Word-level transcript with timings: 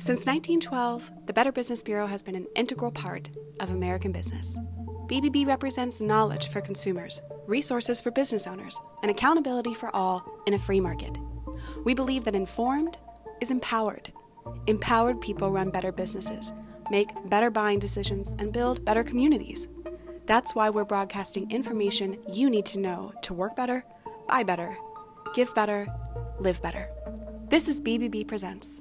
Since 0.00 0.26
1912, 0.26 1.26
the 1.26 1.32
Better 1.32 1.50
Business 1.50 1.82
Bureau 1.82 2.06
has 2.06 2.22
been 2.22 2.36
an 2.36 2.46
integral 2.54 2.92
part 2.92 3.30
of 3.58 3.70
American 3.70 4.12
business. 4.12 4.56
BBB 5.08 5.44
represents 5.44 6.00
knowledge 6.00 6.46
for 6.48 6.60
consumers, 6.60 7.20
resources 7.48 8.00
for 8.00 8.12
business 8.12 8.46
owners, 8.46 8.78
and 9.02 9.10
accountability 9.10 9.74
for 9.74 9.94
all 9.96 10.24
in 10.46 10.54
a 10.54 10.58
free 10.58 10.78
market. 10.78 11.18
We 11.84 11.94
believe 11.94 12.24
that 12.24 12.36
informed 12.36 12.96
is 13.40 13.50
empowered. 13.50 14.12
Empowered 14.68 15.20
people 15.20 15.50
run 15.50 15.70
better 15.70 15.90
businesses, 15.90 16.52
make 16.92 17.08
better 17.28 17.50
buying 17.50 17.80
decisions, 17.80 18.32
and 18.38 18.52
build 18.52 18.84
better 18.84 19.02
communities. 19.02 19.66
That's 20.26 20.54
why 20.54 20.70
we're 20.70 20.84
broadcasting 20.84 21.50
information 21.50 22.22
you 22.32 22.48
need 22.48 22.66
to 22.66 22.78
know 22.78 23.12
to 23.22 23.34
work 23.34 23.56
better, 23.56 23.84
buy 24.28 24.44
better, 24.44 24.76
give 25.34 25.52
better, 25.56 25.88
live 26.38 26.62
better. 26.62 26.88
This 27.48 27.66
is 27.66 27.80
BBB 27.80 28.28
Presents. 28.28 28.80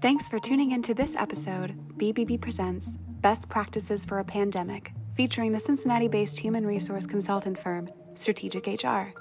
Thanks 0.00 0.28
for 0.28 0.38
tuning 0.38 0.70
in 0.70 0.82
to 0.82 0.94
this 0.94 1.16
episode, 1.16 1.74
BBB 1.98 2.40
Presents 2.40 2.98
Best 3.20 3.48
Practices 3.48 4.06
for 4.06 4.20
a 4.20 4.24
Pandemic, 4.24 4.92
featuring 5.14 5.50
the 5.50 5.58
Cincinnati 5.58 6.06
based 6.06 6.38
human 6.38 6.64
resource 6.64 7.04
consultant 7.04 7.58
firm, 7.58 7.88
Strategic 8.14 8.68
HR. 8.68 9.12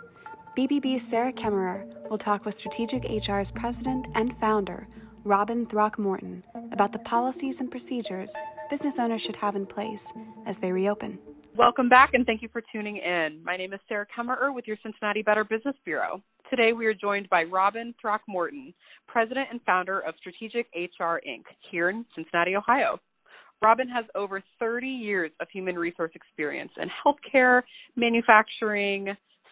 BBB's 0.55 1.01
Sarah 1.01 1.33
Kemmerer 1.33 1.91
will 2.11 2.19
talk 2.19 2.45
with 2.45 2.53
Strategic 2.53 3.05
HR's 3.05 3.49
president 3.49 4.05
and 4.13 4.37
founder, 4.37 4.87
Robin 5.23 5.65
Throckmorton, 5.65 6.43
about 6.71 6.91
the 6.91 6.99
policies 6.99 7.59
and 7.59 7.71
procedures 7.71 8.35
business 8.69 8.99
owners 8.99 9.21
should 9.21 9.37
have 9.37 9.55
in 9.55 9.65
place 9.65 10.13
as 10.45 10.59
they 10.59 10.71
reopen. 10.71 11.17
Welcome 11.55 11.89
back 11.89 12.11
and 12.13 12.23
thank 12.23 12.43
you 12.43 12.49
for 12.53 12.61
tuning 12.71 12.97
in. 12.97 13.43
My 13.43 13.57
name 13.57 13.73
is 13.73 13.79
Sarah 13.89 14.05
Kemmerer 14.15 14.53
with 14.53 14.67
your 14.67 14.77
Cincinnati 14.83 15.23
Better 15.23 15.43
Business 15.43 15.75
Bureau. 15.85 16.21
Today 16.49 16.71
we 16.71 16.85
are 16.85 16.93
joined 16.93 17.29
by 17.29 17.43
Robin 17.43 17.93
Throckmorton, 17.99 18.73
President 19.05 19.49
and 19.51 19.59
founder 19.65 19.99
of 19.99 20.15
Strategic 20.17 20.67
HR 20.73 21.19
Inc. 21.27 21.43
here 21.71 21.89
in 21.89 22.05
Cincinnati, 22.15 22.55
Ohio. 22.55 23.01
Robin 23.61 23.89
has 23.89 24.05
over 24.15 24.41
30 24.57 24.87
years 24.87 25.31
of 25.41 25.49
human 25.51 25.75
resource 25.75 26.11
experience 26.15 26.71
in 26.77 26.89
healthcare, 27.03 27.63
manufacturing, 27.97 29.09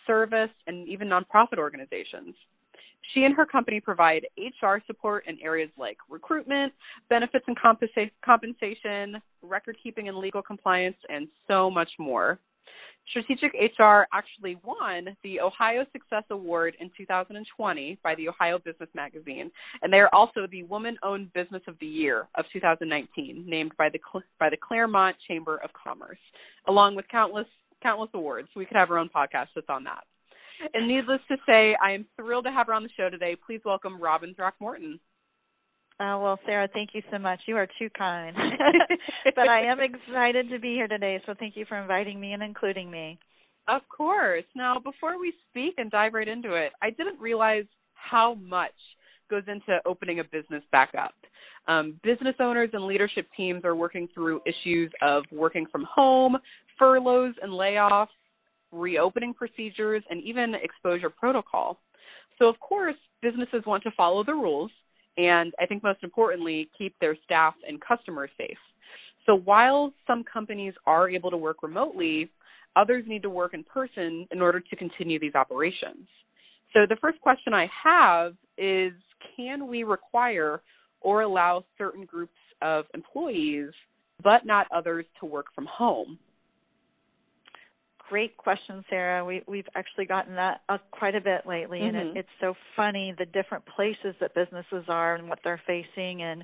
service, 0.08 0.52
and 0.68 0.88
even 0.88 1.10
nonprofit 1.10 1.58
organizations. 1.58 2.34
She 3.14 3.24
and 3.24 3.36
her 3.36 3.46
company 3.46 3.82
provide 3.82 4.26
HR 4.38 4.78
support 4.88 5.26
in 5.28 5.38
areas 5.42 5.72
like 5.78 5.98
recruitment, 6.10 6.72
benefits 7.10 7.44
and 7.48 7.58
compensa- 7.60 8.12
compensation, 8.24 9.22
record 9.42 9.76
keeping 9.84 10.08
and 10.08 10.18
legal 10.18 10.42
compliance, 10.42 10.98
and 11.10 11.28
so 11.46 11.70
much 11.70 11.90
more. 12.00 12.40
Strategic 13.10 13.54
HR 13.54 14.08
actually 14.14 14.58
won 14.64 15.16
the 15.24 15.40
Ohio 15.40 15.86
Success 15.92 16.24
Award 16.32 16.76
in 16.80 16.90
2020 16.98 18.00
by 18.04 18.16
the 18.16 18.28
Ohio 18.28 18.60
Business 18.60 18.90
Magazine, 18.94 19.52
and 19.82 19.94
they 19.94 19.98
are 19.98 20.10
also 20.12 20.48
the 20.50 20.64
Woman-Owned 20.64 21.32
Business 21.34 21.62
of 21.68 21.76
the 21.80 21.86
Year 21.86 22.28
of 22.36 22.46
2019, 22.52 23.46
named 23.48 23.72
by 23.78 23.90
the 23.90 24.00
by 24.40 24.50
the 24.50 24.58
Clermont 24.58 25.16
Chamber 25.28 25.58
of 25.64 25.70
Commerce, 25.74 26.20
along 26.68 26.96
with 26.96 27.08
countless 27.10 27.48
countless 27.82 28.10
awards. 28.14 28.50
We 28.56 28.66
could 28.66 28.78
have 28.78 28.90
our 28.90 28.98
own 28.98 29.10
podcast 29.16 29.48
just 29.54 29.70
on 29.70 29.84
that. 29.84 30.04
And 30.74 30.88
needless 30.88 31.22
to 31.28 31.38
say, 31.46 31.76
I 31.84 31.92
am 31.92 32.06
thrilled 32.16 32.46
to 32.46 32.52
have 32.52 32.68
her 32.68 32.74
on 32.74 32.84
the 32.84 32.90
show 32.98 33.10
today. 33.10 33.36
Please 33.36 33.62
welcome 33.66 34.02
Robin 34.02 34.34
Throckmorton. 34.34 35.00
Uh, 35.98 36.20
well, 36.22 36.38
Sarah, 36.46 36.68
thank 36.74 36.90
you 36.94 37.02
so 37.10 37.18
much. 37.18 37.40
You 37.48 37.56
are 37.56 37.68
too 37.80 37.90
kind. 37.98 38.36
but 39.36 39.48
I 39.48 39.66
am 39.66 39.78
excited 39.80 40.50
to 40.50 40.60
be 40.60 40.74
here 40.74 40.90
today, 40.90 41.22
so 41.26 41.34
thank 41.40 41.56
you 41.56 41.66
for 41.70 41.80
inviting 41.80 42.20
me 42.20 42.34
and 42.34 42.44
including 42.44 42.92
me. 42.92 43.18
Of 43.70 43.82
course. 43.96 44.44
Now, 44.56 44.78
before 44.78 45.20
we 45.20 45.34
speak 45.50 45.76
and 45.78 45.90
dive 45.90 46.14
right 46.14 46.28
into 46.28 46.54
it, 46.56 46.74
I 46.82 46.90
didn't 46.90 47.20
realize 47.20 47.64
how 47.94 48.36
much 48.36 48.74
goes 49.30 49.44
into 49.48 49.80
opening 49.86 50.20
a 50.20 50.24
business 50.26 50.64
back 50.72 50.92
up. 51.00 51.14
Um, 51.68 51.98
business 52.04 52.36
owners 52.42 52.70
and 52.74 52.86
leadership 52.86 53.28
teams 53.36 53.64
are 53.64 53.76
working 53.76 54.10
through 54.14 54.42
issues 54.46 54.92
of 55.02 55.24
working 55.32 55.66
from 55.72 55.86
home, 55.90 56.38
furloughs 56.78 57.36
and 57.42 57.52
layoffs, 57.54 58.08
reopening 58.72 59.34
procedures, 59.34 60.04
and 60.10 60.22
even 60.24 60.54
exposure 60.62 61.10
protocol. 61.10 61.80
So, 62.38 62.48
of 62.48 62.60
course, 62.60 62.96
businesses 63.22 63.64
want 63.66 63.82
to 63.84 63.92
follow 63.96 64.26
the 64.26 64.34
rules 64.34 64.72
and 65.18 65.54
I 65.60 65.66
think 65.66 65.84
most 65.84 66.04
importantly, 66.04 66.70
keep 66.78 66.96
their 67.00 67.18
staff 67.24 67.54
and 67.68 67.80
customers 67.82 68.30
safe. 68.38 68.58
So 69.26 69.36
while 69.36 69.94
some 70.06 70.24
companies 70.24 70.74
are 70.86 71.10
able 71.10 71.32
to 71.32 71.38
work 71.38 71.64
remotely, 71.64 72.30
others 72.76 73.04
need 73.08 73.24
to 73.24 73.30
work 73.30 73.54
in 73.54 73.64
person 73.64 74.28
in 74.32 74.42
order 74.42 74.60
to 74.60 74.76
continue 74.76 75.20
these 75.20 75.36
operations. 75.36 76.08
So 76.74 76.82
the 76.88 76.98
first 77.02 77.20
question 77.22 77.54
I 77.54 77.68
have 77.84 78.34
is 78.58 78.92
can 79.36 79.68
we 79.68 79.84
require 79.84 80.62
or 81.02 81.22
allow 81.22 81.64
certain 81.78 82.06
groups 82.06 82.34
of 82.62 82.86
employees, 82.94 83.70
but 84.24 84.46
not 84.46 84.68
others, 84.76 85.06
to 85.20 85.26
work 85.26 85.48
from 85.56 85.66
home? 85.66 86.20
Great 88.10 88.38
question, 88.38 88.84
Sarah. 88.90 89.26
We 89.26 89.44
we've 89.48 89.68
actually 89.76 90.06
gotten 90.06 90.36
that 90.36 90.62
uh, 90.70 90.78
quite 90.92 91.16
a 91.16 91.22
bit 91.22 91.46
lately, 91.46 91.80
mm-hmm. 91.80 91.88
and 91.88 91.98
it, 91.98 92.08
mm-hmm. 92.08 92.18
it's 92.18 92.30
so 92.40 92.54
funny 92.76 93.14
the 93.18 93.26
different 93.26 93.66
places 93.76 94.16
that 94.20 94.36
businesses 94.36 94.86
are 94.88 95.16
and 95.16 95.30
what 95.30 95.40
they're 95.44 95.62
facing, 95.68 96.22
and 96.22 96.44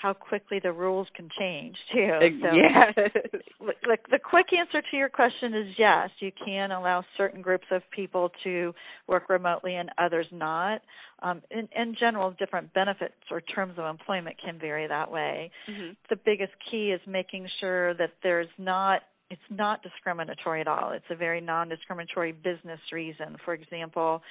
how 0.00 0.14
quickly 0.14 0.58
the 0.62 0.72
rules 0.72 1.06
can 1.14 1.28
change 1.38 1.76
too. 1.92 2.10
So, 2.40 2.48
yes. 2.54 3.10
the, 3.60 3.96
the 4.10 4.18
quick 4.18 4.46
answer 4.58 4.82
to 4.90 4.96
your 4.96 5.08
question 5.08 5.54
is 5.54 5.74
yes. 5.78 6.10
You 6.20 6.30
can 6.44 6.70
allow 6.70 7.04
certain 7.16 7.42
groups 7.42 7.66
of 7.70 7.82
people 7.94 8.30
to 8.44 8.72
work 9.06 9.28
remotely 9.28 9.76
and 9.76 9.90
others 9.98 10.26
not. 10.32 10.80
Um, 11.22 11.42
in, 11.50 11.68
in 11.76 11.96
general, 12.00 12.34
different 12.38 12.72
benefits 12.72 13.12
or 13.30 13.42
terms 13.42 13.74
of 13.76 13.84
employment 13.84 14.36
can 14.42 14.58
vary 14.58 14.88
that 14.88 15.10
way. 15.10 15.50
Mm-hmm. 15.68 15.92
The 16.08 16.16
biggest 16.16 16.52
key 16.70 16.92
is 16.92 17.00
making 17.06 17.46
sure 17.60 17.92
that 17.94 18.12
there's 18.22 18.48
not 18.58 19.02
it's 19.30 19.40
not 19.48 19.82
discriminatory 19.82 20.60
at 20.60 20.68
all. 20.68 20.92
It's 20.92 21.04
a 21.10 21.16
very 21.16 21.40
non-discriminatory 21.40 22.32
business 22.32 22.80
reason. 22.92 23.36
For 23.44 23.54
example, 23.54 24.22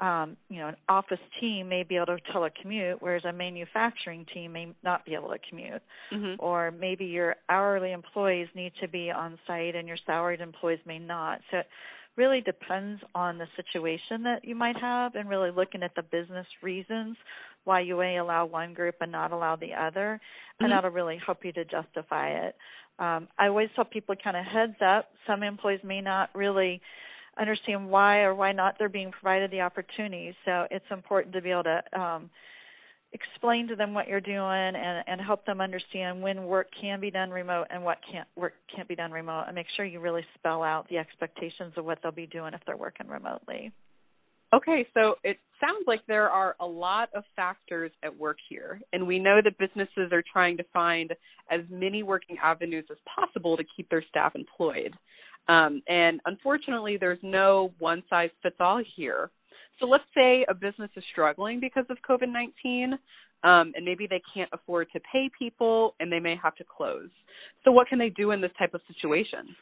um, 0.00 0.36
you 0.48 0.58
know, 0.58 0.68
an 0.68 0.76
office 0.88 1.20
team 1.40 1.68
may 1.68 1.82
be 1.82 1.96
able 1.96 2.06
to 2.06 2.18
telecommute, 2.32 2.96
whereas 3.00 3.24
a 3.24 3.32
manufacturing 3.32 4.26
team 4.32 4.52
may 4.52 4.74
not 4.82 5.04
be 5.04 5.14
able 5.14 5.28
to 5.28 5.38
commute. 5.48 5.82
Mm-hmm. 6.12 6.34
Or 6.38 6.70
maybe 6.70 7.04
your 7.04 7.36
hourly 7.48 7.92
employees 7.92 8.48
need 8.54 8.72
to 8.80 8.88
be 8.88 9.10
on 9.10 9.38
site 9.46 9.74
and 9.76 9.86
your 9.86 9.98
salaried 10.06 10.40
employees 10.40 10.80
may 10.86 10.98
not. 10.98 11.40
So 11.50 11.58
it 11.58 11.66
really 12.16 12.40
depends 12.40 13.02
on 13.14 13.38
the 13.38 13.46
situation 13.56 14.22
that 14.24 14.44
you 14.44 14.54
might 14.54 14.76
have 14.76 15.14
and 15.14 15.28
really 15.28 15.50
looking 15.50 15.82
at 15.82 15.94
the 15.96 16.02
business 16.02 16.46
reasons 16.62 17.16
why 17.64 17.80
you 17.80 17.98
may 17.98 18.18
allow 18.18 18.46
one 18.46 18.74
group 18.74 18.96
and 19.00 19.10
not 19.10 19.32
allow 19.32 19.56
the 19.56 19.72
other. 19.74 20.20
Mm-hmm. 20.20 20.64
And 20.64 20.72
that'll 20.72 20.90
really 20.90 21.18
help 21.24 21.44
you 21.44 21.52
to 21.52 21.64
justify 21.64 22.30
it 22.30 22.54
um, 22.98 23.28
I 23.38 23.48
always 23.48 23.68
tell 23.74 23.84
people 23.84 24.14
kind 24.22 24.36
of 24.36 24.44
heads 24.44 24.76
up. 24.84 25.08
Some 25.26 25.42
employees 25.42 25.80
may 25.82 26.00
not 26.00 26.30
really 26.34 26.80
understand 27.38 27.88
why 27.88 28.20
or 28.20 28.34
why 28.34 28.52
not 28.52 28.76
they're 28.78 28.88
being 28.88 29.10
provided 29.10 29.50
the 29.50 29.62
opportunity. 29.62 30.34
So 30.44 30.66
it's 30.70 30.84
important 30.90 31.34
to 31.34 31.42
be 31.42 31.50
able 31.50 31.64
to 31.64 32.00
um, 32.00 32.30
explain 33.12 33.66
to 33.68 33.76
them 33.76 33.94
what 33.94 34.06
you're 34.06 34.20
doing 34.20 34.36
and, 34.40 35.04
and 35.08 35.20
help 35.20 35.44
them 35.44 35.60
understand 35.60 36.22
when 36.22 36.44
work 36.44 36.68
can 36.80 37.00
be 37.00 37.10
done 37.10 37.30
remote 37.30 37.66
and 37.70 37.82
what 37.82 37.98
can't 38.10 38.28
work 38.36 38.52
can't 38.74 38.86
be 38.86 38.94
done 38.94 39.10
remote, 39.10 39.44
and 39.48 39.56
make 39.56 39.66
sure 39.76 39.84
you 39.84 39.98
really 39.98 40.24
spell 40.38 40.62
out 40.62 40.88
the 40.88 40.98
expectations 40.98 41.72
of 41.76 41.84
what 41.84 41.98
they'll 42.02 42.12
be 42.12 42.26
doing 42.26 42.54
if 42.54 42.60
they're 42.64 42.76
working 42.76 43.08
remotely. 43.08 43.72
Okay, 44.54 44.86
so 44.94 45.16
it 45.24 45.38
sounds 45.60 45.84
like 45.88 46.00
there 46.06 46.30
are 46.30 46.54
a 46.60 46.66
lot 46.66 47.08
of 47.12 47.24
factors 47.34 47.90
at 48.04 48.16
work 48.16 48.36
here, 48.48 48.80
and 48.92 49.04
we 49.04 49.18
know 49.18 49.40
that 49.42 49.58
businesses 49.58 50.12
are 50.12 50.22
trying 50.32 50.56
to 50.58 50.64
find 50.72 51.12
as 51.50 51.62
many 51.68 52.04
working 52.04 52.36
avenues 52.40 52.84
as 52.88 52.98
possible 53.16 53.56
to 53.56 53.64
keep 53.76 53.90
their 53.90 54.04
staff 54.08 54.36
employed. 54.36 54.94
Um, 55.48 55.82
and 55.88 56.20
unfortunately, 56.26 56.98
there's 56.98 57.18
no 57.22 57.72
one 57.80 58.04
size 58.08 58.30
fits 58.44 58.54
all 58.60 58.80
here. 58.96 59.30
So 59.80 59.86
let's 59.86 60.04
say 60.14 60.46
a 60.48 60.54
business 60.54 60.90
is 60.96 61.02
struggling 61.10 61.58
because 61.58 61.86
of 61.90 61.96
COVID 62.08 62.32
19, 62.32 62.92
um, 62.92 63.72
and 63.74 63.84
maybe 63.84 64.06
they 64.08 64.22
can't 64.32 64.50
afford 64.52 64.86
to 64.92 65.00
pay 65.12 65.28
people 65.36 65.96
and 65.98 66.12
they 66.12 66.20
may 66.20 66.36
have 66.40 66.54
to 66.56 66.64
close. 66.64 67.10
So, 67.64 67.72
what 67.72 67.88
can 67.88 67.98
they 67.98 68.10
do 68.10 68.30
in 68.30 68.40
this 68.40 68.52
type 68.56 68.72
of 68.72 68.82
situation? 68.86 69.56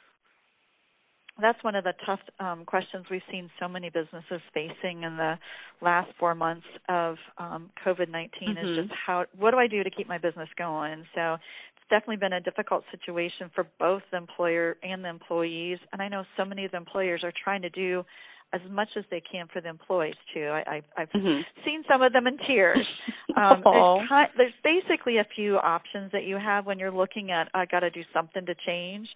That's 1.40 1.62
one 1.64 1.74
of 1.74 1.84
the 1.84 1.94
tough 2.04 2.20
um, 2.40 2.64
questions 2.64 3.06
we've 3.10 3.22
seen 3.30 3.50
so 3.58 3.66
many 3.66 3.88
businesses 3.88 4.40
facing 4.52 5.02
in 5.02 5.16
the 5.16 5.38
last 5.80 6.10
four 6.18 6.34
months 6.34 6.66
of 6.88 7.16
um, 7.38 7.70
COVID 7.84 8.10
19 8.10 8.30
mm-hmm. 8.48 8.68
is 8.68 8.76
just 8.76 8.92
how 9.06 9.24
what 9.38 9.52
do 9.52 9.58
I 9.58 9.66
do 9.66 9.82
to 9.82 9.90
keep 9.90 10.08
my 10.08 10.18
business 10.18 10.48
going? 10.58 11.04
So 11.14 11.34
it's 11.34 11.88
definitely 11.88 12.16
been 12.16 12.34
a 12.34 12.40
difficult 12.40 12.84
situation 12.90 13.50
for 13.54 13.66
both 13.78 14.02
the 14.10 14.18
employer 14.18 14.76
and 14.82 15.04
the 15.04 15.08
employees. 15.08 15.78
And 15.92 16.02
I 16.02 16.08
know 16.08 16.24
so 16.36 16.44
many 16.44 16.64
of 16.64 16.70
the 16.70 16.76
employers 16.76 17.22
are 17.24 17.32
trying 17.42 17.62
to 17.62 17.70
do 17.70 18.04
as 18.52 18.60
much 18.70 18.88
as 18.98 19.04
they 19.10 19.20
can 19.20 19.46
for 19.50 19.62
the 19.62 19.68
employees 19.68 20.14
too. 20.34 20.46
I, 20.46 20.82
I, 20.96 21.00
have 21.00 21.08
mm-hmm. 21.08 21.40
seen 21.64 21.84
some 21.90 22.02
of 22.02 22.12
them 22.12 22.26
in 22.26 22.36
tears. 22.46 22.86
Um, 23.34 23.62
there's, 23.64 24.08
kind, 24.10 24.28
there's 24.36 24.52
basically 24.62 25.16
a 25.16 25.26
few 25.34 25.56
options 25.56 26.12
that 26.12 26.24
you 26.24 26.36
have 26.36 26.66
when 26.66 26.78
you're 26.78 26.92
looking 26.92 27.30
at 27.30 27.48
I 27.54 27.64
got 27.64 27.80
to 27.80 27.88
do 27.88 28.02
something 28.12 28.44
to 28.44 28.54
change 28.66 29.08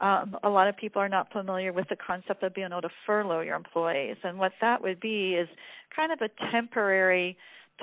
um, 0.00 0.36
a 0.42 0.48
lot 0.48 0.68
of 0.68 0.76
people 0.76 1.00
are 1.00 1.08
not 1.08 1.32
familiar 1.32 1.72
with 1.72 1.88
the 1.88 1.96
concept 1.96 2.42
of 2.42 2.54
being 2.54 2.68
able 2.70 2.82
to 2.82 2.90
furlough 3.06 3.40
your 3.40 3.56
employees. 3.56 4.16
And 4.24 4.38
what 4.38 4.52
that 4.60 4.82
would 4.82 5.00
be 5.00 5.34
is 5.34 5.48
kind 5.94 6.12
of 6.12 6.20
a 6.20 6.28
temporary 6.50 7.36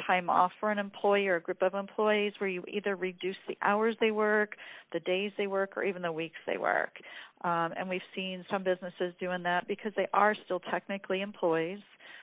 time 0.08 0.30
off 0.30 0.52
for 0.60 0.72
an 0.72 0.78
employee 0.78 1.28
or 1.28 1.36
a 1.38 1.42
group 1.42 1.62
of 1.62 1.74
employees 1.74 2.34
where 2.38 2.50
you 2.50 2.63
either 2.68 2.96
reduce 2.96 3.36
the 3.48 3.58
hours 3.62 3.96
they 4.00 4.12
work, 4.12 4.56
the 4.94 5.00
days 5.02 5.31
they 5.38 5.48
work, 5.48 5.75
or 5.75 5.84
even 5.84 6.02
the 6.02 6.12
weeks 6.12 6.38
they 6.48 6.58
work. 6.58 6.92
Um, 7.44 7.74
and 7.78 7.90
we've 7.90 8.02
seen 8.16 8.46
some 8.50 8.63
businesses 8.63 9.13
doing 9.19 9.44
that 9.44 9.68
because 9.68 9.92
they 9.96 10.08
are 10.13 10.36
still 10.46 10.60
technically 10.60 11.22
employees, 11.22 11.80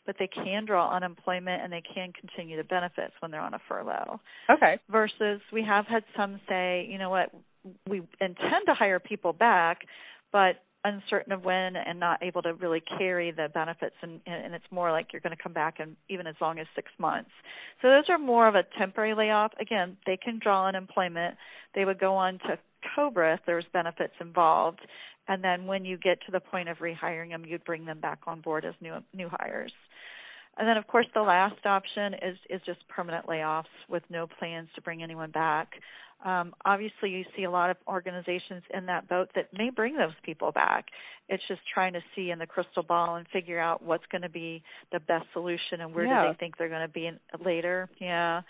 but 0.06 0.17
they 0.19 0.29
can 0.29 0.64
draw 0.64 0.94
unemployment 0.94 1.62
and 1.62 1.73
they 1.73 1.82
can 1.94 2.12
continue 2.19 2.56
the 2.56 2.64
benefits 2.64 3.12
when 3.20 3.31
they're 3.31 3.40
on 3.40 3.55
a 3.55 3.61
furlough. 3.69 4.20
Okay. 4.50 4.79
Versus 4.90 5.40
we 5.52 5.62
have 5.62 5.87
had 5.87 6.05
some 6.17 6.40
say, 6.49 6.87
you 6.90 6.99
know 6.99 7.11
what, 7.11 7.31
we 7.88 7.99
intend 8.20 8.66
to 8.66 8.75
hire 8.75 9.00
people 9.00 9.32
back, 9.32 9.81
but 10.32 10.56
uncertain 10.84 11.32
of 11.32 11.44
when 11.44 11.76
and 11.76 11.99
not 11.99 12.22
able 12.22 12.40
to 12.40 12.55
really 12.55 12.82
carry 12.99 13.32
the 13.32 13.49
benefits 13.52 13.96
and 14.00 14.20
and 14.26 14.55
it's 14.55 14.64
more 14.70 14.93
like 14.93 15.12
you're 15.12 15.20
going 15.20 15.37
to 15.37 15.43
come 15.43 15.52
back 15.52 15.81
in 15.81 15.96
even 16.08 16.26
as 16.26 16.37
long 16.40 16.58
as 16.58 16.66
6 16.76 16.90
months. 16.99 17.31
So 17.82 17.88
those 17.88 18.05
are 18.08 18.19
more 18.19 18.46
of 18.46 18.55
a 18.55 18.62
temporary 18.78 19.14
layoff. 19.14 19.52
Again, 19.60 19.96
they 20.06 20.16
can 20.16 20.38
draw 20.38 20.62
on 20.62 20.76
unemployment. 20.76 21.37
They 21.75 21.84
would 21.84 21.99
go 21.99 22.14
on 22.14 22.38
to 22.46 22.58
COBRA 22.94 23.34
if 23.34 23.40
there's 23.44 23.64
benefits 23.72 24.14
involved. 24.20 24.81
And 25.26 25.43
then 25.43 25.66
when 25.66 25.84
you 25.84 25.99
get 25.99 26.20
to 26.26 26.32
the 26.32 26.40
point 26.40 26.69
of 26.69 26.78
rehiring 26.78 27.31
them, 27.31 27.44
you'd 27.44 27.64
bring 27.64 27.84
them 27.84 28.00
back 28.00 28.20
on 28.26 28.40
board 28.40 28.64
as 28.64 28.75
new 28.81 28.94
new 29.12 29.28
hires. 29.31 29.72
And 30.56 30.66
then 30.66 30.76
of 30.76 30.87
course 30.87 31.06
the 31.12 31.22
last 31.22 31.66
option 31.66 32.14
is 32.14 32.38
is 32.49 32.61
just 32.64 32.87
permanent 32.88 33.26
layoffs 33.26 33.64
with 33.88 34.04
no 34.11 34.26
plans 34.26 34.69
to 34.76 34.81
bring 34.81 35.02
anyone 35.02 35.32
back. 35.32 35.72
Um, 36.25 36.53
obviously, 36.65 37.11
you 37.11 37.25
see 37.37 37.44
a 37.44 37.50
lot 37.50 37.70
of 37.70 37.76
organizations 37.87 38.62
in 38.75 38.87
that 38.87 39.09
boat 39.09 39.29
that 39.37 39.49
may 39.56 39.70
bring 39.70 39.97
those 39.97 40.15
people 40.25 40.50
back. 40.50 40.87
It's 41.29 41.43
just 41.47 41.61
trying 41.73 41.93
to 41.93 42.00
see 42.17 42.31
in 42.31 42.38
the 42.38 42.47
crystal 42.47 42.82
ball 42.82 43.17
and 43.17 43.26
figure 43.32 43.61
out 43.61 43.82
what's 43.82 44.06
going 44.11 44.23
to 44.23 44.29
be 44.29 44.62
the 44.91 44.99
best 44.99 45.26
solution 45.32 45.81
and 45.81 45.94
where 45.94 46.06
yeah. 46.06 46.25
do 46.25 46.32
they 46.32 46.37
think 46.38 46.56
they're 46.56 46.69
going 46.69 46.87
to 46.87 46.93
be 46.93 47.06
in, 47.06 47.19
later. 47.44 47.88
Yeah. 48.00 48.43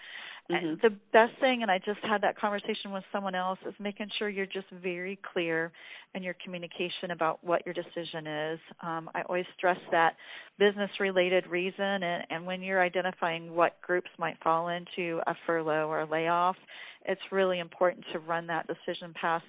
Mm-hmm. 0.51 0.75
The 0.83 0.95
best 1.13 1.39
thing, 1.41 1.61
and 1.61 1.71
I 1.71 1.79
just 1.79 2.01
had 2.03 2.23
that 2.23 2.39
conversation 2.39 2.91
with 2.91 3.05
someone 3.13 3.35
else, 3.35 3.59
is 3.67 3.75
making 3.79 4.09
sure 4.19 4.31
you're 4.31 4.47
just 4.47 4.67
very 4.83 5.19
clear 5.33 5.71
in 6.15 6.23
your 6.23 6.35
communication 6.43 7.11
about 7.11 7.45
what 7.45 7.67
your 7.67 7.75
decision 7.75 8.27
is. 8.27 8.61
Um, 8.83 9.11
I 9.15 9.23
always 9.29 9.45
stress 9.59 9.77
that 9.91 10.17
business 10.59 10.91
related 11.01 11.47
reason, 11.49 11.85
and, 11.85 12.25
and 12.31 12.47
when 12.47 12.63
you're 12.63 12.83
identifying 12.83 13.55
what 13.55 13.81
groups 13.83 14.09
might 14.19 14.39
fall 14.43 14.69
into 14.69 15.21
a 15.27 15.35
furlough 15.47 15.87
or 15.87 16.01
a 16.01 16.11
layoff, 16.11 16.57
it's 17.05 17.21
really 17.31 17.59
important 17.59 18.07
to 18.13 18.19
run 18.19 18.47
that 18.47 18.67
decision 18.67 19.13
past 19.21 19.45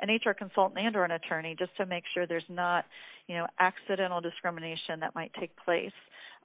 an 0.00 0.08
HR 0.08 0.34
consultant 0.34 0.84
and 0.84 0.96
or 0.96 1.04
an 1.04 1.12
attorney 1.12 1.54
just 1.58 1.76
to 1.76 1.86
make 1.86 2.04
sure 2.12 2.26
there's 2.26 2.42
not, 2.48 2.86
you 3.28 3.36
know, 3.36 3.46
accidental 3.60 4.20
discrimination 4.20 4.98
that 5.00 5.14
might 5.14 5.30
take 5.38 5.50
place 5.64 5.92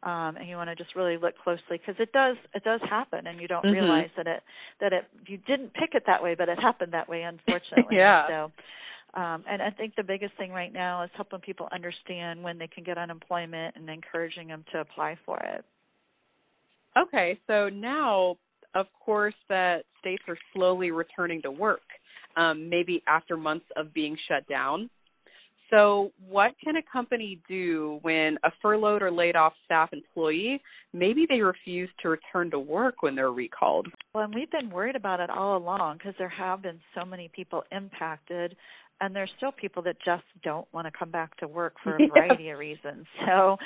um, 0.05 0.37
and 0.37 0.47
you 0.47 0.55
want 0.55 0.69
to 0.69 0.75
just 0.75 0.95
really 0.95 1.17
look 1.17 1.33
closely 1.43 1.77
because 1.81 1.95
it 1.99 2.11
does 2.13 2.37
it 2.53 2.63
does 2.63 2.79
happen, 2.87 3.25
and 3.27 3.41
you 3.41 3.47
don't 3.47 3.65
mm-hmm. 3.65 3.73
realize 3.73 4.09
that 4.15 4.27
it 4.27 4.43
that 4.79 4.93
it 4.93 5.03
you 5.27 5.37
didn't 5.37 5.73
pick 5.73 5.89
it 5.93 6.03
that 6.05 6.23
way, 6.23 6.35
but 6.35 6.47
it 6.47 6.59
happened 6.59 6.93
that 6.93 7.09
way, 7.09 7.21
unfortunately. 7.27 7.97
yeah. 7.97 8.27
So. 8.27 8.51
Um, 9.15 9.45
and 9.49 9.61
I 9.61 9.69
think 9.69 9.95
the 9.95 10.03
biggest 10.03 10.33
thing 10.37 10.51
right 10.51 10.73
now 10.73 11.03
is 11.03 11.09
helping 11.15 11.39
people 11.39 11.69
understand 11.71 12.43
when 12.43 12.57
they 12.57 12.67
can 12.67 12.83
get 12.83 12.97
unemployment 12.97 13.77
and 13.77 13.89
encouraging 13.89 14.49
them 14.49 14.65
to 14.73 14.81
apply 14.81 15.17
for 15.25 15.39
it. 15.39 15.63
Okay, 16.97 17.39
so 17.47 17.69
now, 17.69 18.35
of 18.73 18.87
course, 19.05 19.33
that 19.47 19.83
states 20.01 20.23
are 20.27 20.37
slowly 20.53 20.91
returning 20.91 21.41
to 21.43 21.51
work, 21.51 21.79
um, 22.35 22.69
maybe 22.69 23.01
after 23.07 23.37
months 23.37 23.67
of 23.77 23.93
being 23.93 24.17
shut 24.27 24.45
down. 24.49 24.89
So, 25.71 26.11
what 26.27 26.51
can 26.63 26.75
a 26.75 26.81
company 26.91 27.39
do 27.47 27.99
when 28.01 28.37
a 28.43 28.51
furloughed 28.61 29.01
or 29.01 29.11
laid 29.11 29.35
off 29.35 29.53
staff 29.65 29.89
employee 29.93 30.61
maybe 30.93 31.25
they 31.27 31.41
refuse 31.41 31.89
to 32.01 32.09
return 32.09 32.51
to 32.51 32.59
work 32.59 33.01
when 33.01 33.15
they're 33.15 33.31
recalled? 33.31 33.87
Well, 34.13 34.25
and 34.25 34.35
we've 34.35 34.51
been 34.51 34.69
worried 34.69 34.95
about 34.95 35.19
it 35.19 35.29
all 35.29 35.57
along 35.57 35.97
because 35.97 36.13
there 36.17 36.29
have 36.29 36.61
been 36.61 36.79
so 36.93 37.03
many 37.03 37.29
people 37.33 37.63
impacted 37.71 38.55
and 39.01 39.15
there's 39.15 39.29
still 39.37 39.51
people 39.51 39.83
that 39.83 39.97
just 40.05 40.23
don't 40.43 40.67
want 40.73 40.87
to 40.87 40.91
come 40.97 41.11
back 41.11 41.35
to 41.37 41.47
work 41.47 41.73
for 41.83 41.95
a 41.95 42.07
variety 42.13 42.49
of 42.49 42.59
reasons. 42.59 43.05
So, 43.25 43.57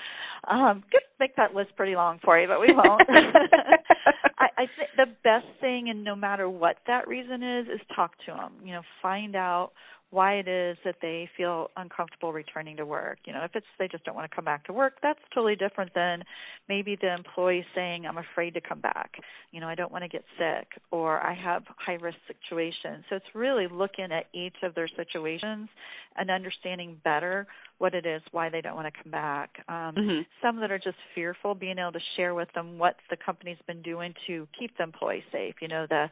um, 0.50 0.84
could 0.92 1.02
make 1.20 1.36
that 1.36 1.54
list 1.54 1.76
pretty 1.76 1.96
long 1.96 2.20
for 2.24 2.40
you, 2.40 2.48
but 2.48 2.60
we 2.60 2.74
won't. 2.74 3.02
I, 4.40 4.48
I 4.58 4.66
think 4.78 4.90
the 4.98 5.06
best 5.24 5.46
thing, 5.62 5.90
and 5.90 6.04
no 6.04 6.16
matter 6.16 6.50
what 6.50 6.78
that 6.88 7.08
reason 7.08 7.44
is, 7.44 7.68
is 7.68 7.82
talk 7.96 8.12
to 8.26 8.32
them. 8.32 8.54
You 8.64 8.74
know, 8.74 8.82
find 9.02 9.36
out 9.36 9.72
why 10.12 10.36
it 10.36 10.48
is 10.48 10.78
that 10.84 10.96
they 11.02 11.30
feel 11.38 11.70
uncomfortable 11.78 12.34
returning 12.34 12.78
to 12.78 12.86
work. 12.86 13.20
You 13.26 13.34
know, 13.34 13.44
if 13.44 13.52
it's 13.56 13.66
they 13.78 13.88
just 13.88 14.04
don't 14.06 14.16
want 14.16 14.30
to 14.30 14.36
come 14.36 14.46
back 14.46 14.66
to 14.66 14.74
work, 14.74 14.94
that's 15.04 15.20
totally 15.34 15.56
different 15.56 15.94
than 15.94 16.24
maybe 16.68 16.98
the 17.00 17.14
employee 17.14 17.66
saying, 17.76 18.06
I'm 18.06 18.18
afraid 18.18 18.56
to 18.56 18.62
come 18.62 18.80
back. 18.80 19.12
You 19.52 19.62
know, 19.62 19.68
I 19.68 19.76
don't 19.76 19.92
want 19.92 20.04
to 20.04 20.10
get 20.10 20.24
sick 20.38 20.82
or 20.92 21.20
I 21.22 21.34
have 21.34 21.64
high 21.78 21.94
risk 21.94 22.18
situations. 22.28 23.06
So 23.10 23.18
it's 23.18 23.36
really 23.36 23.68
looking 23.72 24.12
at 24.12 24.26
each 24.34 24.56
of 24.64 24.74
their 24.74 24.90
situations 24.96 25.70
and 26.20 26.30
understanding 26.30 27.00
better 27.04 27.48
what 27.80 27.94
it 27.94 28.06
is, 28.06 28.22
why 28.32 28.50
they 28.50 28.62
don't 28.62 28.76
want 28.76 28.94
to 28.94 29.04
come 29.04 29.12
back. 29.12 29.52
Um, 29.70 29.96
mm-hmm. 29.96 30.22
Some 30.44 30.60
that 30.60 30.70
are 30.70 30.78
just 30.78 30.98
fearful, 31.16 31.56
being 31.56 31.80
able 31.80 31.94
to 31.94 32.00
share 32.18 32.36
with 32.36 32.50
them 32.54 32.78
what 32.78 32.96
the 33.10 33.16
company's 33.16 33.58
been 33.66 33.82
doing 33.82 34.14
to 34.28 34.48
keep 34.60 34.78
the 34.78 34.84
employee 34.84 35.24
safe. 35.32 35.56
You 35.62 35.70
know, 35.70 35.88
the 35.90 36.08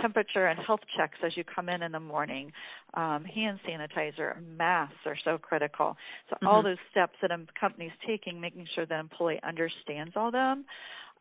temperature 0.00 0.46
and 0.46 0.58
health 0.66 0.80
checks 0.96 1.18
as 1.24 1.36
you 1.36 1.44
come 1.44 1.68
in 1.68 1.82
in 1.82 1.92
the 1.92 2.00
morning, 2.00 2.52
um, 2.94 3.24
hand 3.24 3.60
sanitizer, 3.68 4.34
masks 4.56 4.96
are 5.04 5.16
so 5.24 5.36
critical. 5.36 5.96
So 6.30 6.36
mm-hmm. 6.36 6.46
all 6.46 6.62
those 6.62 6.78
steps 6.90 7.14
that 7.20 7.30
a 7.30 7.38
company's 7.58 7.92
taking, 8.06 8.40
making 8.40 8.66
sure 8.74 8.86
the 8.86 8.98
employee 8.98 9.40
understands 9.46 10.14
all 10.16 10.30
them. 10.30 10.64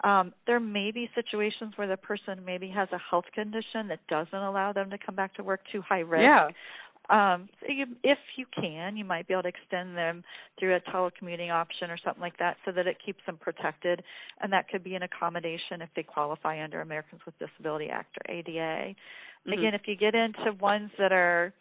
Um, 0.02 0.32
there 0.48 0.62
may 0.62 0.92
be 0.92 1.10
situations 1.14 1.74
where 1.76 1.88
the 1.88 1.98
person 1.98 2.46
maybe 2.46 2.70
has 2.70 2.88
a 2.94 2.98
health 2.98 3.26
condition 3.36 3.90
that 3.90 4.00
doesn't 4.08 4.34
allow 4.34 4.72
them 4.72 4.90
to 4.92 4.98
come 4.98 5.16
back 5.16 5.36
to 5.36 5.44
work 5.44 5.60
too 5.72 5.82
high 5.82 6.00
risk. 6.00 6.22
Yeah. 6.22 6.48
Um, 7.10 7.50
so 7.60 7.74
you, 7.74 7.86
if 8.04 8.20
you 8.36 8.46
can, 8.54 8.96
you 8.96 9.04
might 9.04 9.28
be 9.28 9.34
able 9.34 9.44
to 9.44 9.50
extend 9.50 9.98
them 9.98 10.24
through 10.60 10.76
a 10.76 10.80
telecommuting 10.80 11.52
option 11.52 11.90
or 11.90 11.98
something 12.04 12.22
like 12.22 12.38
that 12.38 12.58
so 12.66 12.72
that 12.72 12.86
it 12.86 12.98
keeps 13.04 13.20
them 13.26 13.38
protected. 13.38 14.04
And 14.42 14.54
that 14.54 14.70
could 14.70 14.84
be 14.84 14.96
an 14.96 15.04
accommodation 15.04 15.82
if 15.82 15.90
they 15.96 16.04
qualify 16.04 16.64
under 16.64 16.82
Americans 16.82 17.22
with 17.26 17.34
Disability 17.40 17.90
Act 17.90 18.16
or 18.18 18.34
ADA. 18.34 18.50
Mm-hmm. 18.50 19.54
Again, 19.54 19.74
if 19.74 19.82
you 19.88 19.96
get 19.96 20.14
into 20.14 20.54
ones 20.60 20.92
that 21.00 21.12
are 21.12 21.54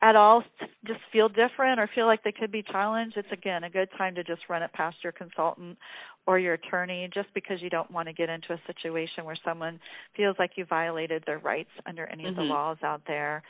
at 0.00 0.14
all 0.14 0.44
just 0.86 1.00
feel 1.12 1.28
different 1.28 1.80
or 1.80 1.90
feel 1.92 2.06
like 2.06 2.22
they 2.22 2.32
could 2.32 2.52
be 2.52 2.62
challenged, 2.62 3.16
it's 3.16 3.28
again 3.32 3.64
a 3.64 3.70
good 3.70 3.88
time 3.98 4.14
to 4.14 4.22
just 4.22 4.42
run 4.48 4.62
it 4.62 4.72
past 4.72 4.96
your 5.02 5.12
consultant 5.12 5.76
or 6.26 6.38
your 6.38 6.54
attorney 6.54 7.08
just 7.12 7.28
because 7.34 7.60
you 7.60 7.70
don't 7.70 7.90
want 7.90 8.06
to 8.06 8.12
get 8.12 8.28
into 8.28 8.52
a 8.52 8.60
situation 8.66 9.24
where 9.24 9.36
someone 9.44 9.80
feels 10.16 10.36
like 10.38 10.52
you 10.56 10.64
violated 10.64 11.24
their 11.26 11.38
rights 11.38 11.70
under 11.86 12.06
any 12.06 12.24
mm-hmm. 12.24 12.30
of 12.30 12.36
the 12.36 12.42
laws 12.42 12.76
out 12.84 13.02
there. 13.08 13.42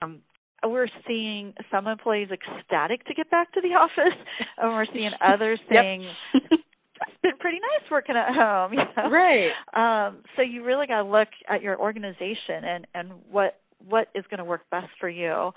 Um, 0.00 0.20
we're 0.62 0.88
seeing 1.06 1.54
some 1.70 1.86
employees 1.86 2.28
ecstatic 2.30 3.04
to 3.06 3.14
get 3.14 3.30
back 3.30 3.52
to 3.52 3.60
the 3.60 3.68
office, 3.74 4.18
and 4.58 4.72
we're 4.72 4.86
seeing 4.92 5.10
others 5.20 5.60
saying, 5.70 6.06
"It's 6.34 7.22
been 7.22 7.36
pretty 7.38 7.58
nice 7.58 7.90
working 7.90 8.16
at 8.16 8.34
home." 8.34 8.72
You 8.72 8.84
know? 8.96 9.10
Right. 9.10 9.50
Um, 9.74 10.18
so 10.36 10.42
you 10.42 10.64
really 10.64 10.86
got 10.86 11.02
to 11.02 11.08
look 11.08 11.28
at 11.48 11.62
your 11.62 11.78
organization 11.78 12.64
and 12.64 12.86
and 12.94 13.12
what 13.30 13.60
what 13.88 14.08
is 14.14 14.24
going 14.30 14.38
to 14.38 14.44
work 14.44 14.62
best 14.70 14.88
for 14.98 15.08
you. 15.08 15.52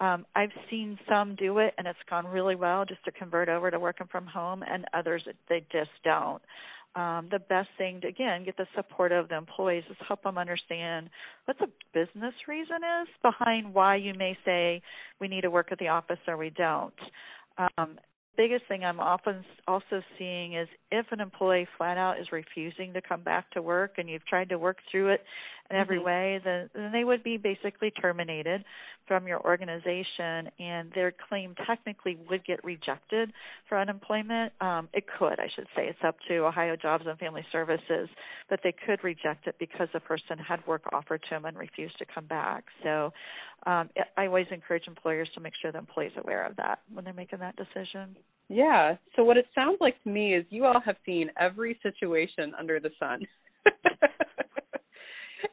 Um, 0.00 0.24
I've 0.34 0.50
seen 0.70 0.98
some 1.06 1.36
do 1.36 1.58
it 1.58 1.74
and 1.76 1.86
it's 1.86 1.98
gone 2.08 2.26
really 2.26 2.54
well 2.54 2.86
just 2.86 3.04
to 3.04 3.12
convert 3.12 3.50
over 3.50 3.70
to 3.70 3.78
working 3.78 4.06
from 4.10 4.26
home, 4.26 4.62
and 4.62 4.84
others 4.94 5.26
they 5.48 5.64
just 5.72 5.90
don't 6.04 6.42
um, 6.96 7.28
the 7.30 7.38
best 7.38 7.68
thing 7.78 8.00
to 8.00 8.08
again 8.08 8.44
get 8.44 8.56
the 8.56 8.66
support 8.74 9.12
of 9.12 9.28
the 9.28 9.36
employees 9.36 9.84
is 9.90 9.96
help 10.06 10.22
them 10.22 10.38
understand 10.38 11.08
what 11.44 11.56
the 11.58 11.68
business 11.94 12.34
reason 12.48 12.78
is 13.02 13.08
behind 13.22 13.72
why 13.72 13.96
you 13.96 14.12
may 14.14 14.36
say 14.44 14.82
we 15.20 15.28
need 15.28 15.42
to 15.42 15.50
work 15.50 15.68
at 15.70 15.78
the 15.78 15.88
office 15.88 16.18
or 16.26 16.36
we 16.36 16.50
don't. 16.50 16.94
Um, 17.58 17.98
biggest 18.36 18.66
thing 18.68 18.84
I'm 18.84 19.00
often 19.00 19.44
also 19.68 20.02
seeing 20.18 20.54
is 20.54 20.66
if 20.90 21.06
an 21.12 21.20
employee 21.20 21.68
flat 21.76 21.98
out 21.98 22.18
is 22.18 22.32
refusing 22.32 22.94
to 22.94 23.02
come 23.02 23.22
back 23.22 23.50
to 23.50 23.62
work 23.62 23.94
and 23.98 24.08
you've 24.08 24.24
tried 24.24 24.48
to 24.48 24.58
work 24.58 24.78
through 24.90 25.10
it 25.10 25.22
in 25.70 25.76
every 25.76 25.98
mm-hmm. 25.98 26.06
way, 26.06 26.40
then, 26.42 26.70
then 26.74 26.90
they 26.90 27.04
would 27.04 27.22
be 27.22 27.36
basically 27.36 27.90
terminated 27.90 28.64
from 29.10 29.26
your 29.26 29.44
organization 29.44 30.48
and 30.60 30.92
their 30.94 31.12
claim 31.28 31.52
technically 31.66 32.16
would 32.30 32.46
get 32.46 32.62
rejected 32.62 33.32
for 33.68 33.76
unemployment. 33.76 34.52
Um, 34.60 34.88
it 34.92 35.06
could, 35.18 35.40
I 35.40 35.48
should 35.52 35.66
say. 35.74 35.88
It's 35.88 35.98
up 36.06 36.14
to 36.28 36.46
Ohio 36.46 36.76
Jobs 36.76 37.06
and 37.08 37.18
Family 37.18 37.44
Services, 37.50 38.08
but 38.48 38.60
they 38.62 38.72
could 38.86 39.02
reject 39.02 39.48
it 39.48 39.56
because 39.58 39.88
the 39.92 39.98
person 39.98 40.38
had 40.38 40.64
work 40.64 40.82
offered 40.92 41.22
to 41.24 41.30
them 41.30 41.44
and 41.44 41.58
refused 41.58 41.98
to 41.98 42.04
come 42.14 42.26
back. 42.26 42.66
So 42.84 43.12
um, 43.66 43.90
I 44.16 44.26
always 44.26 44.46
encourage 44.52 44.86
employers 44.86 45.28
to 45.34 45.40
make 45.40 45.54
sure 45.60 45.72
the 45.72 45.78
employees 45.78 46.12
are 46.14 46.20
aware 46.20 46.46
of 46.46 46.54
that 46.58 46.78
when 46.94 47.04
they're 47.04 47.12
making 47.12 47.40
that 47.40 47.56
decision. 47.56 48.14
Yeah. 48.48 48.94
So 49.16 49.24
what 49.24 49.38
it 49.38 49.46
sounds 49.56 49.78
like 49.80 50.00
to 50.04 50.08
me 50.08 50.36
is 50.36 50.44
you 50.50 50.66
all 50.66 50.80
have 50.84 50.96
seen 51.04 51.32
every 51.36 51.80
situation 51.82 52.52
under 52.56 52.78
the 52.78 52.90
sun. 53.00 53.26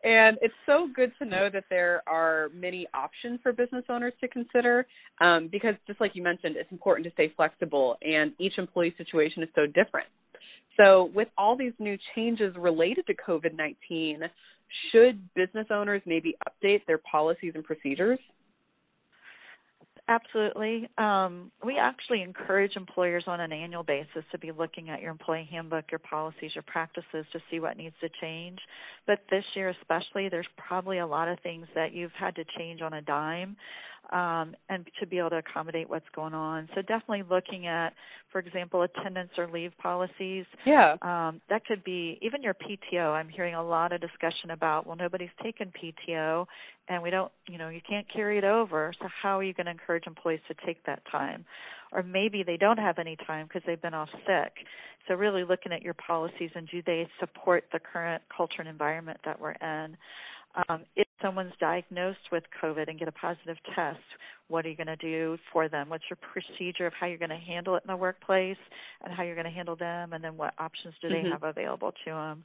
And 0.04 0.38
it's 0.42 0.54
so 0.66 0.88
good 0.96 1.12
to 1.20 1.26
know 1.26 1.50
that 1.52 1.66
there 1.70 2.02
are 2.08 2.50
many 2.54 2.88
options 2.94 3.40
for 3.44 3.54
business 3.54 3.86
owners 3.90 4.14
to 4.22 4.28
consider 4.28 4.86
um, 5.22 5.50
because 5.52 5.76
just 5.88 6.02
like 6.02 6.12
you 6.16 6.24
mentioned 6.24 6.56
it's 6.58 6.72
important 6.72 7.06
to 7.06 7.12
stay 7.14 7.32
flexible 7.36 7.98
and 8.02 8.34
each 8.40 8.54
employee 8.58 8.94
situation 8.98 9.44
is 9.44 9.50
so 9.56 9.66
different 9.66 10.08
So, 10.78 11.10
with 11.14 11.28
all 11.38 11.58
these 11.58 11.74
new 11.80 11.98
changes 12.16 12.56
related 12.58 13.08
to 13.08 13.14
COVID 13.16 13.56
19, 13.58 14.22
should 14.92 15.22
business 15.36 15.68
owners 15.72 16.02
maybe 16.06 16.36
update 16.48 16.86
their 16.86 17.00
policies 17.00 17.54
and 17.56 17.64
procedures? 17.64 18.20
Absolutely. 20.10 20.88
Um, 20.98 21.52
we 21.66 21.78
actually 21.78 22.22
encourage 22.22 22.78
employers 22.78 23.26
on 23.28 23.42
an 23.42 23.52
annual 23.52 23.84
basis 23.84 24.24
to 24.32 24.38
be 24.38 24.52
looking 24.54 24.90
at 24.90 25.02
your 25.02 25.12
employee 25.12 25.48
handbook, 25.52 25.86
your 25.92 26.00
policies, 26.00 26.52
your 26.56 26.64
practices 26.64 27.26
to 27.34 27.40
see 27.52 27.60
what 27.60 27.76
needs 27.76 27.96
to 28.02 28.10
change. 28.22 28.58
But 29.06 29.20
this 29.30 29.44
year, 29.54 29.70
especially, 29.70 30.30
there's 30.30 30.48
probably 30.58 31.00
a 31.00 31.08
lot 31.08 31.28
of 31.28 31.40
things 31.42 31.68
that 31.76 31.92
you've 31.92 32.14
had 32.18 32.36
to 32.38 32.46
change 32.58 32.82
on 32.82 32.94
a 32.94 33.02
dime 33.02 33.58
um, 34.12 34.56
and 34.70 34.88
to 35.00 35.06
be 35.08 35.20
able 35.20 35.32
to 35.32 35.38
accommodate 35.38 35.90
what's 35.90 36.06
going 36.16 36.34
on. 36.34 36.70
So 36.76 36.82
definitely 36.82 37.24
looking 37.30 37.68
at, 37.68 37.94
for 38.32 38.40
example, 38.40 38.84
attendance 38.84 39.32
or 39.38 39.48
leave 39.48 39.72
policies. 39.78 40.46
Yeah. 40.66 40.96
Um, 41.02 41.42
that 41.50 41.66
could 41.66 41.84
be 41.84 42.18
even 42.22 42.42
your 42.42 42.54
PTO. 42.54 43.14
I'm 43.14 43.30
hearing 43.30 43.56
a 43.56 43.64
lot 43.64 43.92
of 43.92 44.02
discussion 44.02 44.52
about, 44.52 44.88
well, 44.88 44.96
nobody's 44.96 45.30
taken 45.44 45.72
PTO, 45.72 46.46
and 46.88 47.04
we 47.04 47.10
don't, 47.10 47.32
you 47.48 47.58
know, 47.58 47.70
you 47.70 47.82
can't 47.88 48.06
carry 48.12 48.38
it 48.38 48.44
over. 48.44 48.94
So 49.02 49.08
how 49.22 49.40
are 49.40 49.44
you 49.44 49.54
going 49.54 49.66
to 49.66 49.72
encourage 49.72 50.08
employees 50.08 50.40
to 50.48 50.56
take 50.66 50.86
that 50.86 51.02
time? 51.12 51.46
Or 51.92 52.04
maybe 52.04 52.44
they 52.44 52.58
don't 52.58 52.80
have 52.80 53.00
any 53.00 53.18
time 53.28 53.48
because 53.48 53.62
they've 53.66 53.82
been 53.82 53.94
off 53.94 54.10
sick. 54.26 54.54
So 55.08 55.16
really 55.16 55.44
looking 55.44 55.72
at 55.72 55.82
your 55.82 55.94
policies 55.94 56.50
and 56.56 56.68
do 56.70 56.82
they 56.86 57.08
support 57.20 57.66
the 57.72 57.80
current 57.80 58.22
culture 58.36 58.60
and 58.60 58.68
environment 58.68 59.20
that 59.26 59.40
we're 59.40 59.52
in? 59.52 59.96
Um, 60.68 60.84
if 60.96 61.08
someone's 61.22 61.54
diagnosed 61.60 62.32
with 62.32 62.44
COVID 62.62 62.90
and 62.90 62.98
get 62.98 63.08
a 63.08 63.12
positive 63.12 63.58
test, 63.76 64.00
what 64.48 64.66
are 64.66 64.70
you 64.70 64.76
going 64.76 64.88
to 64.88 64.96
do 64.96 65.38
for 65.52 65.70
them? 65.70 65.90
What's 65.90 66.06
your 66.10 66.18
procedure 66.18 66.88
of 66.88 66.94
how 67.00 67.08
you're 67.08 67.18
going 67.18 67.30
to 67.30 67.36
handle 67.36 67.76
it 67.76 67.84
in 67.84 67.92
the 67.92 67.98
workplace 67.98 68.58
and 69.04 69.14
how 69.14 69.24
you're 69.24 69.36
going 69.36 69.46
to 69.46 69.52
handle 69.52 69.76
them, 69.76 70.14
and 70.14 70.24
then 70.24 70.38
what 70.38 70.54
options 70.58 70.96
do 71.02 71.10
mm-hmm. 71.10 71.24
they 71.26 71.30
have 71.30 71.44
available 71.44 71.92
to 72.06 72.12
them? 72.12 72.44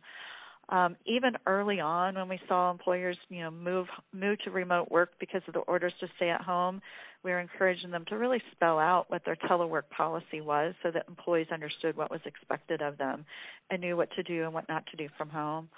Um, 0.68 0.96
even 1.06 1.32
early 1.46 1.80
on, 1.80 2.14
when 2.14 2.28
we 2.28 2.40
saw 2.48 2.70
employers, 2.70 3.16
you 3.28 3.40
know, 3.40 3.50
move 3.50 3.88
move 4.12 4.38
to 4.44 4.50
remote 4.50 4.90
work 4.90 5.10
because 5.18 5.42
of 5.48 5.54
the 5.54 5.60
orders 5.60 5.92
to 6.00 6.06
stay 6.16 6.30
at 6.30 6.40
home, 6.40 6.80
we 7.24 7.30
were 7.30 7.40
encouraging 7.40 7.90
them 7.90 8.04
to 8.08 8.16
really 8.16 8.40
spell 8.52 8.78
out 8.78 9.06
what 9.08 9.24
their 9.24 9.36
telework 9.36 9.88
policy 9.94 10.40
was, 10.40 10.74
so 10.82 10.90
that 10.90 11.04
employees 11.08 11.48
understood 11.52 11.96
what 11.96 12.10
was 12.10 12.20
expected 12.24 12.80
of 12.80 12.96
them 12.96 13.24
and 13.70 13.80
knew 13.80 13.96
what 13.96 14.10
to 14.12 14.22
do 14.22 14.44
and 14.44 14.54
what 14.54 14.68
not 14.68 14.84
to 14.86 14.96
do 14.96 15.08
from 15.18 15.28
home 15.28 15.68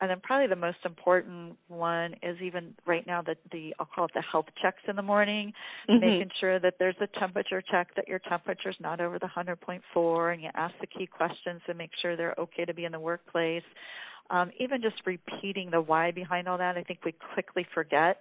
and 0.00 0.10
then 0.10 0.20
probably 0.22 0.46
the 0.46 0.56
most 0.56 0.78
important 0.84 1.56
one 1.68 2.14
is 2.22 2.36
even 2.42 2.74
right 2.86 3.06
now 3.06 3.22
that 3.22 3.38
the 3.50 3.74
I'll 3.80 3.86
call 3.86 4.04
it 4.04 4.10
the 4.14 4.22
health 4.22 4.46
checks 4.60 4.82
in 4.88 4.96
the 4.96 5.02
morning, 5.02 5.52
mm-hmm. 5.88 6.00
making 6.00 6.30
sure 6.38 6.58
that 6.60 6.74
there's 6.78 6.96
a 7.00 7.06
temperature 7.18 7.62
check 7.62 7.94
that 7.96 8.06
your 8.06 8.18
temperature's 8.18 8.76
not 8.78 9.00
over 9.00 9.18
the 9.18 9.28
100.4, 9.34 10.32
and 10.32 10.42
you 10.42 10.50
ask 10.54 10.74
the 10.80 10.86
key 10.86 11.06
questions 11.06 11.62
to 11.66 11.74
make 11.74 11.90
sure 12.02 12.16
they're 12.16 12.34
okay 12.38 12.64
to 12.64 12.74
be 12.74 12.84
in 12.84 12.92
the 12.92 13.00
workplace. 13.00 13.62
Um, 14.28 14.50
even 14.60 14.82
just 14.82 14.96
repeating 15.06 15.70
the 15.70 15.80
why 15.80 16.10
behind 16.10 16.48
all 16.48 16.58
that, 16.58 16.76
I 16.76 16.82
think 16.82 17.00
we 17.04 17.14
quickly 17.34 17.66
forget 17.72 18.18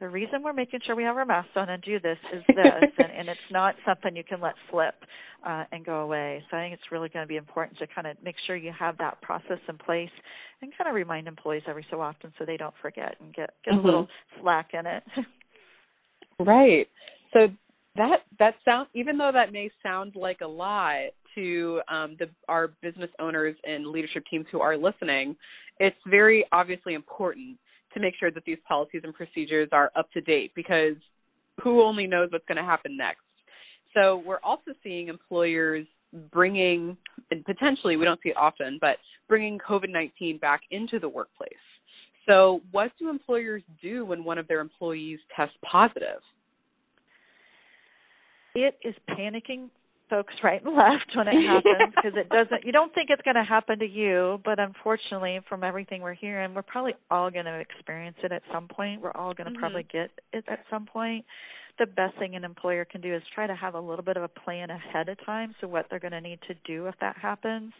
the 0.00 0.08
reason 0.08 0.42
we're 0.42 0.54
making 0.54 0.80
sure 0.86 0.96
we 0.96 1.02
have 1.04 1.16
our 1.16 1.26
masks 1.26 1.52
on 1.56 1.68
and 1.68 1.82
do 1.82 2.00
this 2.00 2.16
is 2.32 2.42
this, 2.48 2.90
and, 2.98 3.12
and 3.16 3.28
it's 3.28 3.40
not 3.50 3.74
something 3.86 4.16
you 4.16 4.24
can 4.24 4.40
let 4.40 4.54
slip 4.70 4.94
uh, 5.46 5.64
and 5.72 5.84
go 5.84 6.00
away. 6.00 6.42
So 6.50 6.56
I 6.56 6.60
think 6.62 6.74
it's 6.74 6.90
really 6.90 7.10
going 7.10 7.22
to 7.22 7.28
be 7.28 7.36
important 7.36 7.78
to 7.78 7.86
kind 7.86 8.06
of 8.06 8.16
make 8.24 8.36
sure 8.46 8.56
you 8.56 8.72
have 8.78 8.96
that 8.98 9.20
process 9.20 9.58
in 9.68 9.76
place 9.76 10.10
and 10.62 10.72
kind 10.76 10.88
of 10.88 10.94
remind 10.94 11.28
employees 11.28 11.62
every 11.68 11.84
so 11.90 12.00
often 12.00 12.32
so 12.38 12.44
they 12.46 12.56
don't 12.56 12.74
forget 12.80 13.16
and 13.20 13.34
get 13.34 13.50
get 13.64 13.74
mm-hmm. 13.74 13.80
a 13.80 13.84
little 13.84 14.08
slack 14.40 14.70
in 14.72 14.86
it. 14.86 15.02
right. 16.40 16.86
So 17.32 17.48
that 17.96 18.20
that 18.38 18.54
sound 18.64 18.88
even 18.94 19.18
though 19.18 19.30
that 19.32 19.52
may 19.52 19.70
sound 19.82 20.14
like 20.16 20.40
a 20.42 20.48
lot 20.48 21.10
to 21.34 21.80
um, 21.88 22.16
the, 22.18 22.26
our 22.48 22.72
business 22.82 23.10
owners 23.20 23.54
and 23.64 23.86
leadership 23.86 24.24
teams 24.30 24.46
who 24.50 24.60
are 24.60 24.76
listening, 24.76 25.36
it's 25.78 25.96
very 26.08 26.44
obviously 26.52 26.94
important 26.94 27.58
to 27.94 28.00
make 28.00 28.14
sure 28.18 28.30
that 28.30 28.44
these 28.44 28.58
policies 28.66 29.02
and 29.04 29.14
procedures 29.14 29.68
are 29.72 29.90
up 29.96 30.10
to 30.12 30.20
date 30.20 30.52
because 30.54 30.94
who 31.62 31.82
only 31.82 32.06
knows 32.06 32.28
what's 32.32 32.44
going 32.46 32.56
to 32.56 32.64
happen 32.64 32.96
next. 32.96 33.20
So 33.94 34.22
we're 34.24 34.40
also 34.42 34.72
seeing 34.82 35.08
employers 35.08 35.86
bringing, 36.32 36.96
and 37.30 37.44
potentially 37.44 37.96
we 37.96 38.04
don't 38.04 38.20
see 38.22 38.30
it 38.30 38.36
often, 38.36 38.78
but 38.80 38.96
bringing 39.28 39.58
COVID 39.58 39.90
19 39.90 40.38
back 40.38 40.60
into 40.70 40.98
the 40.98 41.08
workplace. 41.08 41.52
So, 42.28 42.60
what 42.70 42.92
do 42.98 43.08
employers 43.08 43.62
do 43.82 44.04
when 44.04 44.22
one 44.24 44.38
of 44.38 44.46
their 44.46 44.60
employees 44.60 45.18
tests 45.34 45.56
positive? 45.62 46.20
It 48.54 48.78
is 48.84 48.94
panicking 49.08 49.70
folks 50.10 50.34
right 50.42 50.62
and 50.64 50.76
left 50.76 51.06
when 51.14 51.28
it 51.28 51.46
happens 51.46 51.94
because 51.94 52.18
it 52.18 52.28
doesn't 52.34 52.64
you 52.64 52.72
don't 52.72 52.92
think 52.94 53.08
it's 53.10 53.22
going 53.22 53.36
to 53.36 53.44
happen 53.44 53.78
to 53.78 53.86
you 53.86 54.38
but 54.44 54.58
unfortunately 54.58 55.38
from 55.48 55.64
everything 55.64 56.02
we're 56.02 56.12
hearing 56.12 56.52
we're 56.52 56.62
probably 56.62 56.94
all 57.10 57.30
going 57.30 57.44
to 57.44 57.58
experience 57.60 58.16
it 58.22 58.32
at 58.32 58.42
some 58.52 58.68
point 58.68 59.00
we're 59.00 59.12
all 59.12 59.32
going 59.32 59.46
to 59.46 59.52
mm-hmm. 59.52 59.60
probably 59.60 59.86
get 59.90 60.10
it 60.32 60.44
at 60.48 60.58
some 60.68 60.84
point 60.84 61.24
the 61.80 61.86
best 61.86 62.16
thing 62.18 62.36
an 62.36 62.44
employer 62.44 62.84
can 62.84 63.00
do 63.00 63.12
is 63.12 63.22
try 63.34 63.46
to 63.46 63.54
have 63.56 63.74
a 63.74 63.80
little 63.80 64.04
bit 64.04 64.18
of 64.18 64.22
a 64.22 64.28
plan 64.28 64.68
ahead 64.68 65.08
of 65.08 65.16
time 65.24 65.54
so 65.60 65.66
what 65.66 65.86
they're 65.88 65.98
going 65.98 66.12
to 66.12 66.20
need 66.20 66.38
to 66.46 66.54
do 66.66 66.86
if 66.86 66.94
that 67.00 67.16
happens. 67.16 67.72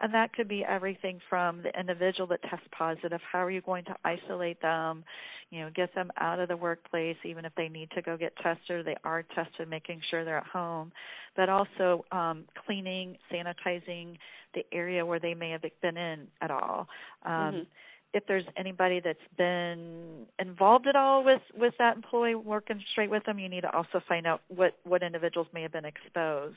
And 0.00 0.12
that 0.14 0.32
could 0.32 0.48
be 0.48 0.64
everything 0.64 1.20
from 1.28 1.62
the 1.62 1.78
individual 1.78 2.26
that 2.28 2.40
tests 2.48 2.66
positive. 2.76 3.20
How 3.30 3.44
are 3.44 3.50
you 3.50 3.60
going 3.60 3.84
to 3.84 3.94
isolate 4.04 4.60
them? 4.62 5.04
You 5.50 5.60
know 5.60 5.70
get 5.76 5.94
them 5.94 6.10
out 6.18 6.40
of 6.40 6.48
the 6.48 6.56
workplace 6.56 7.18
even 7.24 7.44
if 7.44 7.52
they 7.56 7.68
need 7.68 7.90
to 7.94 8.00
go 8.00 8.16
get 8.16 8.32
tested 8.42 8.86
they 8.86 8.96
are 9.04 9.22
tested 9.22 9.68
making 9.68 10.00
sure 10.10 10.24
they're 10.24 10.38
at 10.38 10.46
home. 10.46 10.90
But 11.36 11.50
also 11.50 12.06
um, 12.10 12.46
cleaning 12.66 13.18
sanitizing 13.30 14.16
the 14.54 14.64
area 14.72 15.04
where 15.04 15.20
they 15.20 15.34
may 15.34 15.50
have 15.50 15.62
been 15.82 15.98
in 15.98 16.26
at 16.40 16.50
all. 16.50 16.88
Um, 17.24 17.32
mm-hmm 17.32 17.62
if 18.14 18.24
there's 18.26 18.44
anybody 18.56 19.00
that's 19.00 19.18
been 19.38 20.26
involved 20.38 20.86
at 20.86 20.96
all 20.96 21.24
with 21.24 21.40
with 21.56 21.74
that 21.78 21.96
employee 21.96 22.34
working 22.34 22.82
straight 22.92 23.10
with 23.10 23.24
them, 23.24 23.38
you 23.38 23.48
need 23.48 23.62
to 23.62 23.74
also 23.74 24.00
find 24.08 24.26
out 24.26 24.42
what 24.48 24.76
what 24.84 25.02
individuals 25.02 25.46
may 25.52 25.62
have 25.62 25.72
been 25.72 25.84
exposed. 25.84 26.56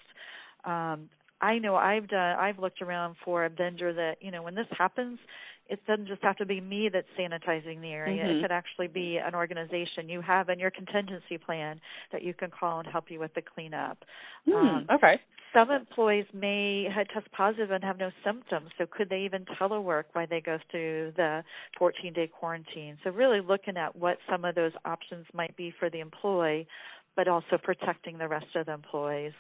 Um, 0.66 1.10
I 1.42 1.60
know 1.60 1.76
I've 1.76 2.08
done 2.08 2.38
I've 2.40 2.60
looked 2.60 2.82
around 2.82 3.16
for 3.24 3.46
a 3.46 3.50
vendor 3.50 3.94
that 3.94 4.18
you 4.22 4.32
know 4.32 4.44
when 4.44 4.56
this 4.56 4.68
happens, 4.72 5.20
it 5.68 5.80
doesn't 5.88 6.08
just 6.08 6.22
have 6.24 6.36
to 6.38 6.46
be 6.46 6.62
me 6.62 6.90
that's 6.92 7.08
sanitizing 7.20 7.82
the 7.82 7.90
area. 7.90 8.24
Mm-hmm. 8.24 8.38
It 8.38 8.42
could 8.42 8.52
actually 8.52 8.88
be 8.88 9.18
an 9.18 9.34
organization 9.34 10.08
you 10.08 10.22
have 10.22 10.50
in 10.50 10.60
your 10.60 10.72
contingency 10.72 11.38
plan 11.38 11.80
that 12.12 12.24
you 12.24 12.34
can 12.34 12.52
call 12.52 12.80
and 12.80 12.88
help 12.88 13.06
you 13.10 13.20
with 13.20 13.34
the 13.34 13.42
cleanup. 13.42 13.98
Mm, 14.48 14.54
um, 14.54 14.88
okay. 14.94 15.16
Some 15.54 15.72
employees 15.72 16.26
may 16.34 16.88
test 17.14 17.32
positive 17.32 17.72
and 17.72 17.84
have 17.84 17.98
no 17.98 18.12
symptoms, 18.26 18.70
so 18.78 18.86
could 18.86 19.10
they 19.10 19.22
even 19.22 19.46
telework 19.60 20.04
while 20.12 20.28
they 20.30 20.42
go 20.42 20.58
through 20.70 21.14
the 21.16 21.44
14 21.80 22.14
day 22.14 22.28
quarantine? 22.28 22.98
So, 23.04 23.10
really 23.10 23.40
looking 23.40 23.78
at 23.78 23.96
what 23.96 24.18
some 24.30 24.44
of 24.44 24.54
those 24.54 24.74
options 24.84 25.26
might 25.34 25.56
be 25.56 25.74
for 25.80 25.90
the 25.90 26.02
employee, 26.02 26.68
but 27.16 27.30
also 27.30 27.58
protecting 27.64 28.18
the 28.18 28.28
rest 28.28 28.48
of 28.56 28.66
the 28.66 28.74
employees. 28.74 29.32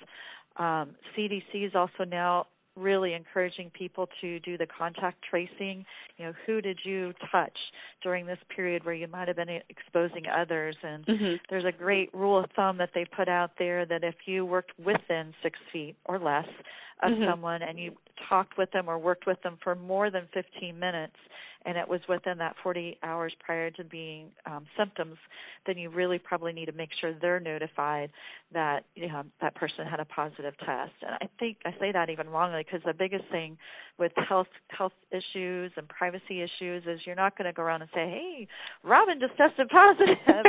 Um, 0.56 0.96
CDC 1.18 1.68
is 1.68 1.76
also 1.76 2.06
now 2.10 2.48
really 2.76 3.14
encouraging 3.14 3.72
people 3.72 4.08
to 4.22 4.40
do 4.42 4.58
the 4.58 4.68
contact 4.68 5.24
tracing. 5.30 5.86
You 6.18 6.26
know, 6.26 6.34
who 6.46 6.62
did 6.62 6.80
you 6.84 7.14
touch 7.32 7.58
during 8.04 8.26
this 8.26 8.40
period 8.54 8.84
where 8.84 8.94
you 8.94 9.08
might 9.08 9.28
have 9.28 9.38
been 9.38 9.62
exposing 9.70 10.24
others? 10.28 10.76
And 10.84 11.06
mm-hmm. 11.06 11.36
there's 11.50 11.66
a 11.66 11.72
great 11.72 12.14
rule 12.14 12.44
of 12.44 12.50
thumb 12.56 12.78
that 12.78 12.90
they 12.94 13.06
put 13.06 13.30
out 13.30 13.52
there 13.58 13.86
that 13.86 14.04
if 14.04 14.16
you 14.26 14.46
worked 14.46 14.72
within 14.80 15.34
six 15.42 15.58
feet 15.72 15.96
or 16.06 16.20
less 16.20 16.48
of 17.04 17.12
mm-hmm. 17.12 17.30
someone 17.30 17.62
and 17.62 17.80
you 17.80 17.92
talked 18.30 18.58
with 18.58 18.72
them 18.72 18.90
or 18.90 18.98
worked 18.98 19.28
with 19.28 19.42
them 19.44 19.58
for 19.64 19.76
more 19.76 20.10
than 20.10 20.28
15 20.34 20.78
minutes, 20.80 21.16
and 21.66 21.78
it 21.78 21.88
was 21.88 22.00
within 22.08 22.38
that 22.38 22.56
48 22.62 23.00
hours 23.04 23.34
prior 23.44 23.72
to 23.72 23.84
being 23.84 24.28
um, 24.46 24.66
symptoms, 24.78 25.18
then 25.66 25.78
you 25.78 25.90
really 25.90 26.20
probably 26.20 26.54
need 26.54 26.68
to 26.68 26.72
make 26.72 26.90
sure 27.02 27.14
they're 27.20 27.40
notified 27.40 28.12
that 28.54 28.86
you 28.94 29.08
know, 29.08 29.24
that 29.42 29.56
person 29.56 29.88
had 29.90 30.00
a 30.00 30.06
positive 30.06 30.54
test. 30.60 30.94
And 31.02 31.16
I 31.22 31.28
think 31.40 31.58
I 31.66 31.72
say 31.80 31.92
that 31.92 32.10
even 32.10 32.30
wrongly 32.30 32.64
because 32.64 32.82
the 32.86 32.94
biggest 32.94 33.26
thing 33.32 33.58
with 33.98 34.12
health 34.30 34.48
health 34.70 34.94
issues 35.12 35.72
and 35.76 35.88
privacy 35.90 36.42
issues 36.42 36.84
is 36.86 37.00
you're 37.06 37.16
not 37.16 37.38
going 37.38 37.46
to 37.46 37.54
go 37.54 37.64
around 37.64 37.82
and 37.82 37.90
say, 37.94 38.10
"Hey, 38.10 38.48
Robin 38.84 39.20
just 39.20 39.36
tested 39.36 39.68
positive." 39.70 40.18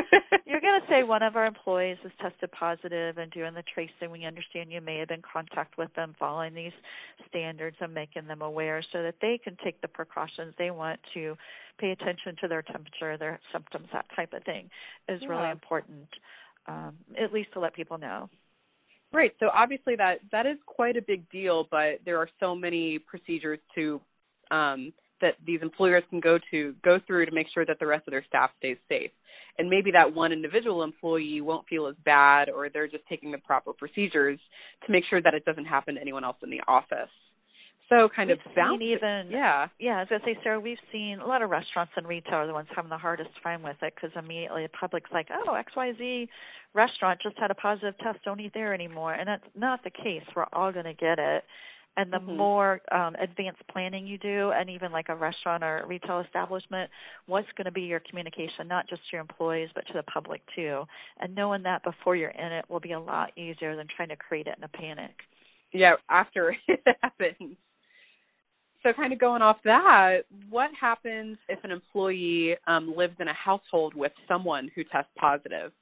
you're 0.46 0.60
going 0.60 0.80
to 0.80 0.86
say 0.88 1.02
one 1.02 1.22
of 1.22 1.34
our 1.34 1.46
employees 1.46 1.96
has 2.02 2.12
tested 2.20 2.50
positive 2.52 3.16
and 3.16 3.30
doing 3.30 3.54
the 3.54 3.64
tracing. 3.72 4.12
We 4.12 4.26
understand 4.26 4.70
you 4.70 4.82
may 4.82 4.98
have 4.98 5.08
been 5.08 5.16
in 5.16 5.22
contact 5.22 5.78
with 5.78 5.92
them 5.94 6.14
following 6.18 6.35
these 6.54 6.72
standards 7.28 7.76
and 7.80 7.92
making 7.92 8.26
them 8.26 8.42
aware 8.42 8.82
so 8.92 9.02
that 9.02 9.16
they 9.20 9.38
can 9.42 9.56
take 9.64 9.80
the 9.80 9.88
precautions 9.88 10.54
they 10.58 10.70
want 10.70 11.00
to 11.14 11.36
pay 11.78 11.90
attention 11.90 12.36
to 12.40 12.48
their 12.48 12.62
temperature, 12.62 13.16
their 13.18 13.40
symptoms, 13.52 13.88
that 13.92 14.06
type 14.14 14.32
of 14.32 14.42
thing 14.44 14.70
is 15.08 15.20
yeah. 15.22 15.28
really 15.28 15.50
important. 15.50 16.08
Um, 16.68 16.94
at 17.20 17.32
least 17.32 17.52
to 17.52 17.60
let 17.60 17.74
people 17.74 17.96
know. 17.96 18.28
Right. 19.12 19.32
So 19.38 19.48
obviously 19.54 19.94
that 19.96 20.18
that 20.32 20.46
is 20.46 20.56
quite 20.66 20.96
a 20.96 21.02
big 21.02 21.30
deal, 21.30 21.68
but 21.70 22.00
there 22.04 22.18
are 22.18 22.28
so 22.40 22.56
many 22.56 22.98
procedures 22.98 23.60
to 23.76 24.00
um, 24.50 24.92
that 25.20 25.34
these 25.46 25.60
employers 25.62 26.02
can 26.10 26.20
go 26.20 26.38
to 26.50 26.74
go 26.84 26.98
through 27.06 27.26
to 27.26 27.32
make 27.32 27.46
sure 27.54 27.64
that 27.64 27.78
the 27.78 27.86
rest 27.86 28.06
of 28.06 28.12
their 28.12 28.24
staff 28.28 28.50
stays 28.58 28.76
safe. 28.88 29.10
And 29.58 29.70
maybe 29.70 29.92
that 29.92 30.14
one 30.14 30.32
individual 30.32 30.82
employee 30.82 31.40
won't 31.40 31.66
feel 31.66 31.86
as 31.86 31.94
bad, 32.04 32.50
or 32.50 32.68
they're 32.68 32.88
just 32.88 33.04
taking 33.08 33.32
the 33.32 33.38
proper 33.38 33.72
procedures 33.72 34.38
to 34.84 34.92
make 34.92 35.04
sure 35.08 35.22
that 35.22 35.32
it 35.32 35.44
doesn't 35.46 35.64
happen 35.64 35.94
to 35.94 36.00
anyone 36.00 36.24
else 36.24 36.36
in 36.42 36.50
the 36.50 36.60
office. 36.68 37.08
so 37.88 38.08
kind 38.14 38.28
we've 38.28 38.38
of 38.44 38.54
bounce. 38.54 38.82
even 38.82 39.28
yeah, 39.30 39.68
yeah. 39.78 40.02
As 40.02 40.08
I 40.10 40.18
say, 40.24 40.36
Sarah, 40.42 40.60
we've 40.60 40.76
seen 40.92 41.20
a 41.20 41.26
lot 41.26 41.40
of 41.42 41.50
restaurants 41.50 41.92
and 41.96 42.06
retail 42.06 42.34
are 42.34 42.46
the 42.46 42.52
ones 42.52 42.68
having 42.74 42.90
the 42.90 42.98
hardest 42.98 43.30
time 43.42 43.62
with 43.62 43.76
it 43.80 43.94
because 43.94 44.10
immediately 44.16 44.64
the 44.64 44.68
public's 44.78 45.10
like, 45.12 45.28
oh, 45.32 45.54
X 45.54 45.72
Y 45.76 45.92
Z 45.96 46.28
restaurant 46.74 47.20
just 47.22 47.38
had 47.38 47.50
a 47.50 47.54
positive 47.54 47.94
test, 48.02 48.18
don't 48.24 48.40
eat 48.40 48.52
there 48.52 48.74
anymore, 48.74 49.14
and 49.14 49.26
that's 49.26 49.44
not 49.56 49.82
the 49.84 49.90
case. 49.90 50.22
We're 50.34 50.44
all 50.52 50.72
going 50.72 50.84
to 50.84 50.94
get 50.94 51.18
it. 51.18 51.44
And 51.98 52.12
the 52.12 52.18
mm-hmm. 52.18 52.36
more 52.36 52.80
um, 52.92 53.14
advanced 53.14 53.62
planning 53.72 54.06
you 54.06 54.18
do, 54.18 54.52
and 54.54 54.68
even 54.68 54.92
like 54.92 55.08
a 55.08 55.14
restaurant 55.14 55.64
or 55.64 55.80
a 55.80 55.86
retail 55.86 56.20
establishment, 56.20 56.90
what's 57.26 57.48
going 57.56 57.64
to 57.64 57.72
be 57.72 57.82
your 57.82 58.00
communication, 58.00 58.68
not 58.68 58.86
just 58.88 59.00
to 59.02 59.16
your 59.16 59.22
employees, 59.22 59.70
but 59.74 59.86
to 59.86 59.94
the 59.94 60.02
public 60.02 60.42
too. 60.54 60.84
And 61.20 61.34
knowing 61.34 61.62
that 61.62 61.82
before 61.84 62.14
you're 62.14 62.30
in 62.30 62.52
it 62.52 62.66
will 62.68 62.80
be 62.80 62.92
a 62.92 63.00
lot 63.00 63.30
easier 63.38 63.76
than 63.76 63.86
trying 63.96 64.10
to 64.10 64.16
create 64.16 64.46
it 64.46 64.56
in 64.58 64.64
a 64.64 64.68
panic. 64.68 65.14
Yeah, 65.72 65.94
after 66.10 66.54
it 66.68 66.80
happens. 67.02 67.56
So, 68.82 68.92
kind 68.92 69.12
of 69.12 69.18
going 69.18 69.42
off 69.42 69.56
that, 69.64 70.18
what 70.48 70.70
happens 70.78 71.38
if 71.48 71.58
an 71.64 71.72
employee 71.72 72.56
um, 72.66 72.94
lives 72.96 73.16
in 73.18 73.26
a 73.26 73.34
household 73.34 73.94
with 73.94 74.12
someone 74.28 74.70
who 74.74 74.84
tests 74.84 75.10
positive? 75.18 75.72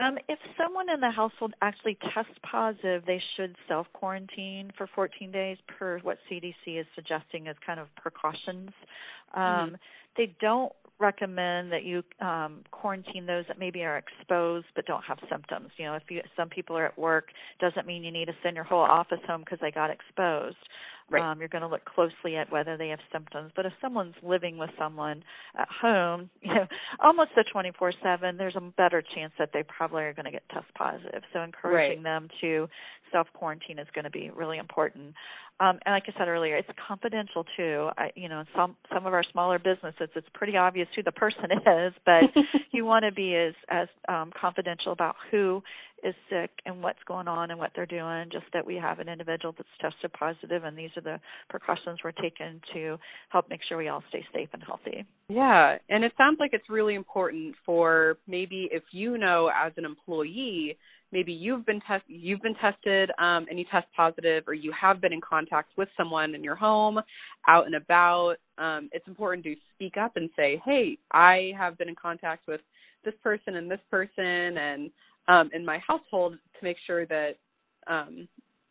Um, 0.00 0.16
if 0.28 0.38
someone 0.56 0.88
in 0.88 1.00
the 1.00 1.10
household 1.10 1.54
actually 1.60 1.98
tests 2.14 2.32
positive, 2.42 3.04
they 3.06 3.20
should 3.36 3.54
self 3.68 3.86
quarantine 3.92 4.70
for 4.76 4.88
14 4.94 5.30
days 5.30 5.58
per 5.66 5.98
what 5.98 6.18
CDC 6.30 6.80
is 6.80 6.86
suggesting 6.94 7.48
as 7.48 7.56
kind 7.64 7.78
of 7.78 7.88
precautions. 7.96 8.70
Um, 9.34 9.42
mm-hmm. 9.42 9.74
They 10.16 10.34
don't 10.40 10.72
recommend 11.00 11.72
that 11.72 11.84
you 11.84 12.02
um, 12.20 12.60
quarantine 12.70 13.26
those 13.26 13.44
that 13.48 13.58
maybe 13.58 13.82
are 13.82 13.98
exposed 13.98 14.66
but 14.76 14.86
don't 14.86 15.02
have 15.04 15.18
symptoms. 15.30 15.70
You 15.76 15.86
know, 15.86 15.94
if 15.94 16.02
you, 16.10 16.20
some 16.36 16.48
people 16.48 16.76
are 16.76 16.86
at 16.86 16.98
work, 16.98 17.26
doesn't 17.60 17.86
mean 17.86 18.04
you 18.04 18.12
need 18.12 18.26
to 18.26 18.34
send 18.42 18.56
your 18.56 18.64
whole 18.64 18.80
office 18.80 19.20
home 19.26 19.40
because 19.40 19.58
they 19.60 19.70
got 19.70 19.90
exposed. 19.90 20.56
Right. 21.10 21.28
Um, 21.28 21.40
you're 21.40 21.48
going 21.48 21.62
to 21.62 21.68
look 21.68 21.84
closely 21.84 22.36
at 22.36 22.52
whether 22.52 22.76
they 22.76 22.88
have 22.90 23.00
symptoms. 23.12 23.50
But 23.56 23.66
if 23.66 23.72
someone's 23.80 24.14
living 24.22 24.58
with 24.58 24.70
someone 24.78 25.24
at 25.58 25.66
home, 25.68 26.30
you 26.40 26.54
know, 26.54 26.66
almost 27.00 27.30
a 27.36 27.42
24/7, 27.56 28.38
there's 28.38 28.54
a 28.54 28.60
better 28.60 29.02
chance 29.14 29.32
that 29.38 29.50
they 29.52 29.64
probably 29.64 30.04
are 30.04 30.14
going 30.14 30.26
to 30.26 30.30
get 30.30 30.48
test 30.50 30.66
positive. 30.76 31.22
So 31.32 31.42
encouraging 31.42 32.02
right. 32.02 32.20
them 32.20 32.28
to 32.42 32.68
self 33.12 33.28
quarantine 33.34 33.78
is 33.78 33.86
going 33.94 34.04
to 34.04 34.10
be 34.10 34.30
really 34.30 34.58
important. 34.58 35.14
Um, 35.60 35.78
and 35.84 35.92
like 35.92 36.04
I 36.08 36.18
said 36.18 36.28
earlier, 36.28 36.56
it's 36.56 36.68
confidential 36.88 37.44
too. 37.56 37.90
I, 37.98 38.10
you 38.14 38.28
know, 38.28 38.44
some 38.56 38.76
some 38.92 39.06
of 39.06 39.12
our 39.12 39.24
smaller 39.30 39.58
businesses, 39.58 40.08
it's 40.16 40.26
pretty 40.32 40.56
obvious 40.56 40.88
who 40.96 41.02
the 41.02 41.12
person 41.12 41.44
is, 41.52 41.92
but 42.06 42.22
you 42.72 42.84
want 42.84 43.04
to 43.04 43.12
be 43.12 43.34
as 43.36 43.54
as 43.68 43.88
um, 44.08 44.32
confidential 44.38 44.92
about 44.92 45.16
who 45.30 45.62
is 46.02 46.14
sick 46.30 46.50
and 46.64 46.82
what's 46.82 46.98
going 47.06 47.28
on 47.28 47.50
and 47.50 47.58
what 47.58 47.72
they're 47.76 47.84
doing. 47.84 48.28
Just 48.32 48.46
that 48.54 48.66
we 48.66 48.76
have 48.76 49.00
an 49.00 49.08
individual 49.08 49.54
that's 49.56 49.68
tested 49.80 50.12
positive, 50.12 50.64
and 50.64 50.76
these 50.78 50.90
are 50.96 51.02
the 51.02 51.20
precautions 51.50 51.98
we're 52.02 52.12
taking 52.12 52.60
to 52.72 52.96
help 53.28 53.50
make 53.50 53.60
sure 53.68 53.76
we 53.76 53.88
all 53.88 54.02
stay 54.08 54.24
safe 54.32 54.48
and 54.54 54.62
healthy. 54.66 55.04
Yeah, 55.28 55.76
and 55.90 56.04
it 56.04 56.12
sounds 56.16 56.38
like 56.40 56.50
it's 56.54 56.70
really 56.70 56.94
important 56.94 57.54
for 57.66 58.16
maybe 58.26 58.68
if 58.72 58.82
you 58.92 59.18
know 59.18 59.50
as 59.54 59.72
an 59.76 59.84
employee 59.84 60.78
maybe 61.12 61.32
you've 61.32 61.66
been 61.66 61.80
test 61.86 62.04
you've 62.06 62.42
been 62.42 62.54
tested 62.54 63.10
um, 63.18 63.46
and 63.48 63.58
you 63.58 63.64
test 63.70 63.86
positive 63.96 64.44
or 64.46 64.54
you 64.54 64.72
have 64.78 65.00
been 65.00 65.12
in 65.12 65.20
contact 65.20 65.70
with 65.76 65.88
someone 65.96 66.34
in 66.34 66.44
your 66.44 66.54
home 66.54 66.98
out 67.48 67.66
and 67.66 67.74
about 67.74 68.36
um, 68.58 68.88
it's 68.92 69.06
important 69.06 69.44
to 69.44 69.54
speak 69.74 69.96
up 69.96 70.12
and 70.16 70.30
say 70.36 70.60
hey 70.64 70.96
i 71.12 71.52
have 71.56 71.76
been 71.78 71.88
in 71.88 71.96
contact 71.96 72.46
with 72.46 72.60
this 73.04 73.14
person 73.22 73.56
and 73.56 73.70
this 73.70 73.80
person 73.90 74.58
and 74.58 74.90
um, 75.28 75.50
in 75.52 75.64
my 75.64 75.78
household 75.86 76.34
to 76.34 76.64
make 76.64 76.76
sure 76.86 77.06
that 77.06 77.32
um, 77.86 78.28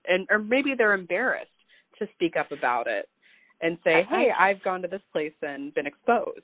and 0.08 0.28
or 0.30 0.40
maybe 0.40 0.74
they're 0.78 0.94
embarrassed 0.94 1.50
to 1.98 2.08
speak 2.16 2.36
up 2.40 2.52
about 2.52 2.88
it 2.88 3.08
and 3.62 3.78
say 3.84 4.06
hey 4.10 4.30
i've 4.38 4.62
gone 4.64 4.82
to 4.82 4.88
this 4.88 5.02
place 5.12 5.34
and 5.42 5.74
been 5.74 5.88
exposed 5.88 6.42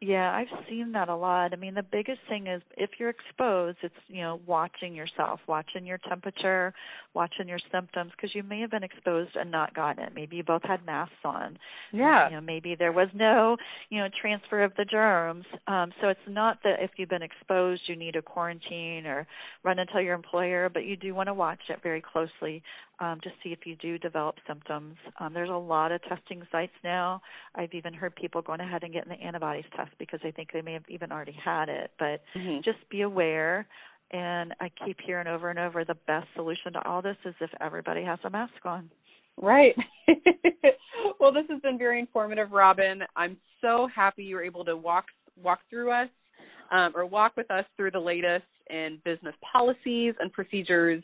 yeah, 0.00 0.32
I've 0.32 0.66
seen 0.68 0.92
that 0.92 1.08
a 1.08 1.16
lot. 1.16 1.52
I 1.52 1.56
mean, 1.56 1.74
the 1.74 1.82
biggest 1.82 2.20
thing 2.28 2.46
is 2.46 2.60
if 2.76 2.90
you're 2.98 3.10
exposed, 3.10 3.78
it's, 3.82 3.94
you 4.08 4.20
know, 4.20 4.40
watching 4.46 4.94
yourself, 4.94 5.40
watching 5.46 5.86
your 5.86 5.98
temperature, 6.08 6.74
watching 7.14 7.48
your 7.48 7.60
symptoms 7.72 8.10
because 8.14 8.34
you 8.34 8.42
may 8.42 8.60
have 8.60 8.70
been 8.70 8.82
exposed 8.82 9.30
and 9.36 9.50
not 9.50 9.74
gotten 9.74 10.04
it. 10.04 10.12
Maybe 10.14 10.36
you 10.36 10.42
both 10.42 10.62
had 10.64 10.84
masks 10.84 11.14
on. 11.24 11.58
Yeah. 11.92 12.28
You 12.28 12.36
know, 12.36 12.40
maybe 12.42 12.74
there 12.74 12.92
was 12.92 13.08
no, 13.14 13.56
you 13.88 14.00
know, 14.00 14.08
transfer 14.20 14.62
of 14.64 14.72
the 14.76 14.84
germs. 14.84 15.46
Um 15.66 15.92
so 16.00 16.08
it's 16.08 16.20
not 16.28 16.58
that 16.64 16.82
if 16.82 16.90
you've 16.96 17.08
been 17.08 17.22
exposed 17.22 17.82
you 17.86 17.96
need 17.96 18.16
a 18.16 18.22
quarantine 18.22 19.06
or 19.06 19.26
run 19.62 19.78
and 19.78 19.88
tell 19.90 20.02
your 20.02 20.14
employer, 20.14 20.68
but 20.68 20.84
you 20.84 20.96
do 20.96 21.14
want 21.14 21.28
to 21.28 21.34
watch 21.34 21.60
it 21.70 21.78
very 21.82 22.02
closely 22.02 22.62
um, 23.00 23.20
to 23.22 23.30
see 23.42 23.50
if 23.50 23.60
you 23.64 23.76
do 23.76 23.98
develop 23.98 24.36
symptoms. 24.46 24.96
Um, 25.18 25.34
there's 25.34 25.50
a 25.50 25.52
lot 25.52 25.92
of 25.92 26.00
testing 26.02 26.42
sites 26.52 26.72
now. 26.82 27.20
I've 27.54 27.72
even 27.72 27.92
heard 27.92 28.14
people 28.14 28.42
going 28.42 28.60
ahead 28.60 28.82
and 28.82 28.92
getting 28.92 29.10
the 29.10 29.24
antibodies 29.24 29.64
test 29.84 29.96
because 29.98 30.20
they 30.22 30.30
think 30.30 30.50
they 30.52 30.62
may 30.62 30.72
have 30.72 30.84
even 30.88 31.12
already 31.12 31.36
had 31.44 31.68
it. 31.68 31.90
But 31.98 32.22
mm-hmm. 32.36 32.58
just 32.64 32.88
be 32.90 33.02
aware. 33.02 33.66
And 34.12 34.54
I 34.60 34.70
keep 34.84 34.98
hearing 35.04 35.26
over 35.26 35.50
and 35.50 35.58
over 35.58 35.84
the 35.84 35.96
best 36.06 36.26
solution 36.36 36.72
to 36.74 36.86
all 36.86 37.02
this 37.02 37.16
is 37.24 37.34
if 37.40 37.50
everybody 37.60 38.04
has 38.04 38.18
a 38.24 38.30
mask 38.30 38.52
on. 38.64 38.90
Right. 39.40 39.74
well, 41.20 41.32
this 41.32 41.44
has 41.50 41.60
been 41.60 41.78
very 41.78 41.98
informative, 41.98 42.52
Robin. 42.52 43.00
I'm 43.16 43.36
so 43.60 43.88
happy 43.94 44.24
you 44.24 44.36
were 44.36 44.44
able 44.44 44.64
to 44.64 44.76
walk 44.76 45.06
walk 45.42 45.60
through 45.68 45.90
us 45.90 46.08
um, 46.70 46.92
or 46.94 47.04
walk 47.06 47.32
with 47.36 47.50
us 47.50 47.64
through 47.76 47.90
the 47.90 47.98
latest 47.98 48.44
in 48.70 49.00
business 49.04 49.34
policies 49.52 50.14
and 50.20 50.32
procedures 50.32 51.02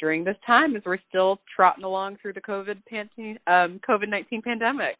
during 0.00 0.24
this 0.24 0.36
time 0.46 0.74
as 0.74 0.82
we're 0.84 0.98
still 1.08 1.38
trotting 1.54 1.84
along 1.84 2.16
through 2.20 2.32
the 2.32 2.40
COVID 2.40 2.78
um, 3.46 3.80
COVID 3.88 4.08
nineteen 4.08 4.42
pandemic. 4.42 4.96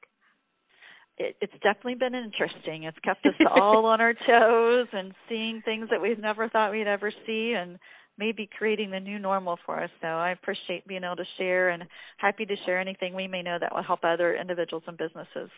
It, 1.18 1.37
it's 1.40 1.52
definitely 1.62 1.96
been 1.96 2.14
interesting. 2.14 2.85
It's 2.85 2.98
kept 3.04 3.26
us 3.26 3.35
all 3.50 3.87
on 3.87 4.00
our 4.00 4.14
toes 4.14 4.88
and 4.92 5.12
seeing 5.28 5.62
things 5.64 5.88
that 5.90 6.00
we've 6.00 6.18
never 6.18 6.48
thought 6.48 6.70
we'd 6.70 6.87
ever 6.87 7.12
see, 7.26 7.54
and 7.59 7.78
maybe 8.18 8.48
creating 8.59 8.90
the 8.90 9.00
new 9.00 9.18
normal 9.18 9.59
for 9.64 9.83
us. 9.83 9.90
So 10.00 10.09
I 10.09 10.31
appreciate 10.31 10.87
being 10.87 11.04
able 11.04 11.16
to 11.16 11.24
share 11.38 11.70
and 11.70 11.85
happy 12.18 12.44
to 12.46 12.54
share 12.66 12.81
anything 12.81 13.14
we 13.14 13.28
may 13.28 13.42
know 13.42 13.59
that 13.61 13.74
will 13.74 13.83
help 13.83 14.00
other 14.04 14.35
individuals 14.35 14.83
and 14.87 14.98
businesses 14.98 15.50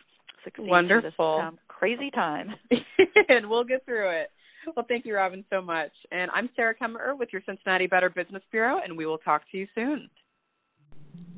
succeed 0.43 0.67
Wonderful. 0.67 1.37
this 1.37 1.47
um, 1.47 1.59
crazy 1.67 2.11
time. 2.11 2.49
and 3.29 3.49
we'll 3.49 3.63
get 3.63 3.85
through 3.85 4.21
it. 4.21 4.29
Well, 4.75 4.85
thank 4.87 5.05
you, 5.05 5.15
Robin, 5.15 5.43
so 5.49 5.61
much. 5.61 5.91
And 6.11 6.29
I'm 6.31 6.49
Sarah 6.55 6.75
Kemmerer 6.79 7.17
with 7.17 7.29
your 7.31 7.41
Cincinnati 7.45 7.87
Better 7.87 8.09
Business 8.09 8.43
Bureau, 8.51 8.79
and 8.83 8.95
we 8.95 9.07
will 9.07 9.17
talk 9.17 9.41
to 9.51 9.57
you 9.57 9.67
soon. 9.73 10.09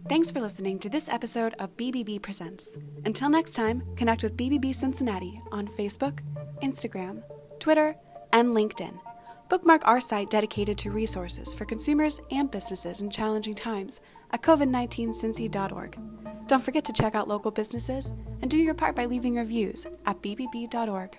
Thanks 0.09 0.31
for 0.31 0.41
listening 0.41 0.79
to 0.79 0.89
this 0.89 1.07
episode 1.07 1.53
of 1.59 1.77
BBB 1.77 2.21
Presents. 2.21 2.77
Until 3.05 3.29
next 3.29 3.53
time, 3.53 3.83
connect 3.95 4.21
with 4.21 4.35
BBB 4.35 4.75
Cincinnati 4.75 5.41
on 5.49 5.65
Facebook, 5.65 6.19
Instagram, 6.61 7.23
Twitter, 7.59 7.95
and 8.33 8.49
LinkedIn. 8.49 8.99
Bookmark 9.49 9.87
our 9.87 10.01
site 10.01 10.29
dedicated 10.29 10.77
to 10.79 10.91
resources 10.91 11.53
for 11.53 11.63
consumers 11.63 12.19
and 12.31 12.51
businesses 12.51 13.01
in 13.01 13.09
challenging 13.09 13.53
times 13.53 14.01
at 14.31 14.41
covid19cincy.org. 14.41 15.97
Don't 16.47 16.63
forget 16.63 16.83
to 16.83 16.93
check 16.93 17.15
out 17.15 17.29
local 17.29 17.51
businesses 17.51 18.11
and 18.41 18.51
do 18.51 18.57
your 18.57 18.73
part 18.73 18.97
by 18.97 19.05
leaving 19.05 19.35
reviews 19.35 19.87
at 20.05 20.21
bbb.org. 20.21 21.17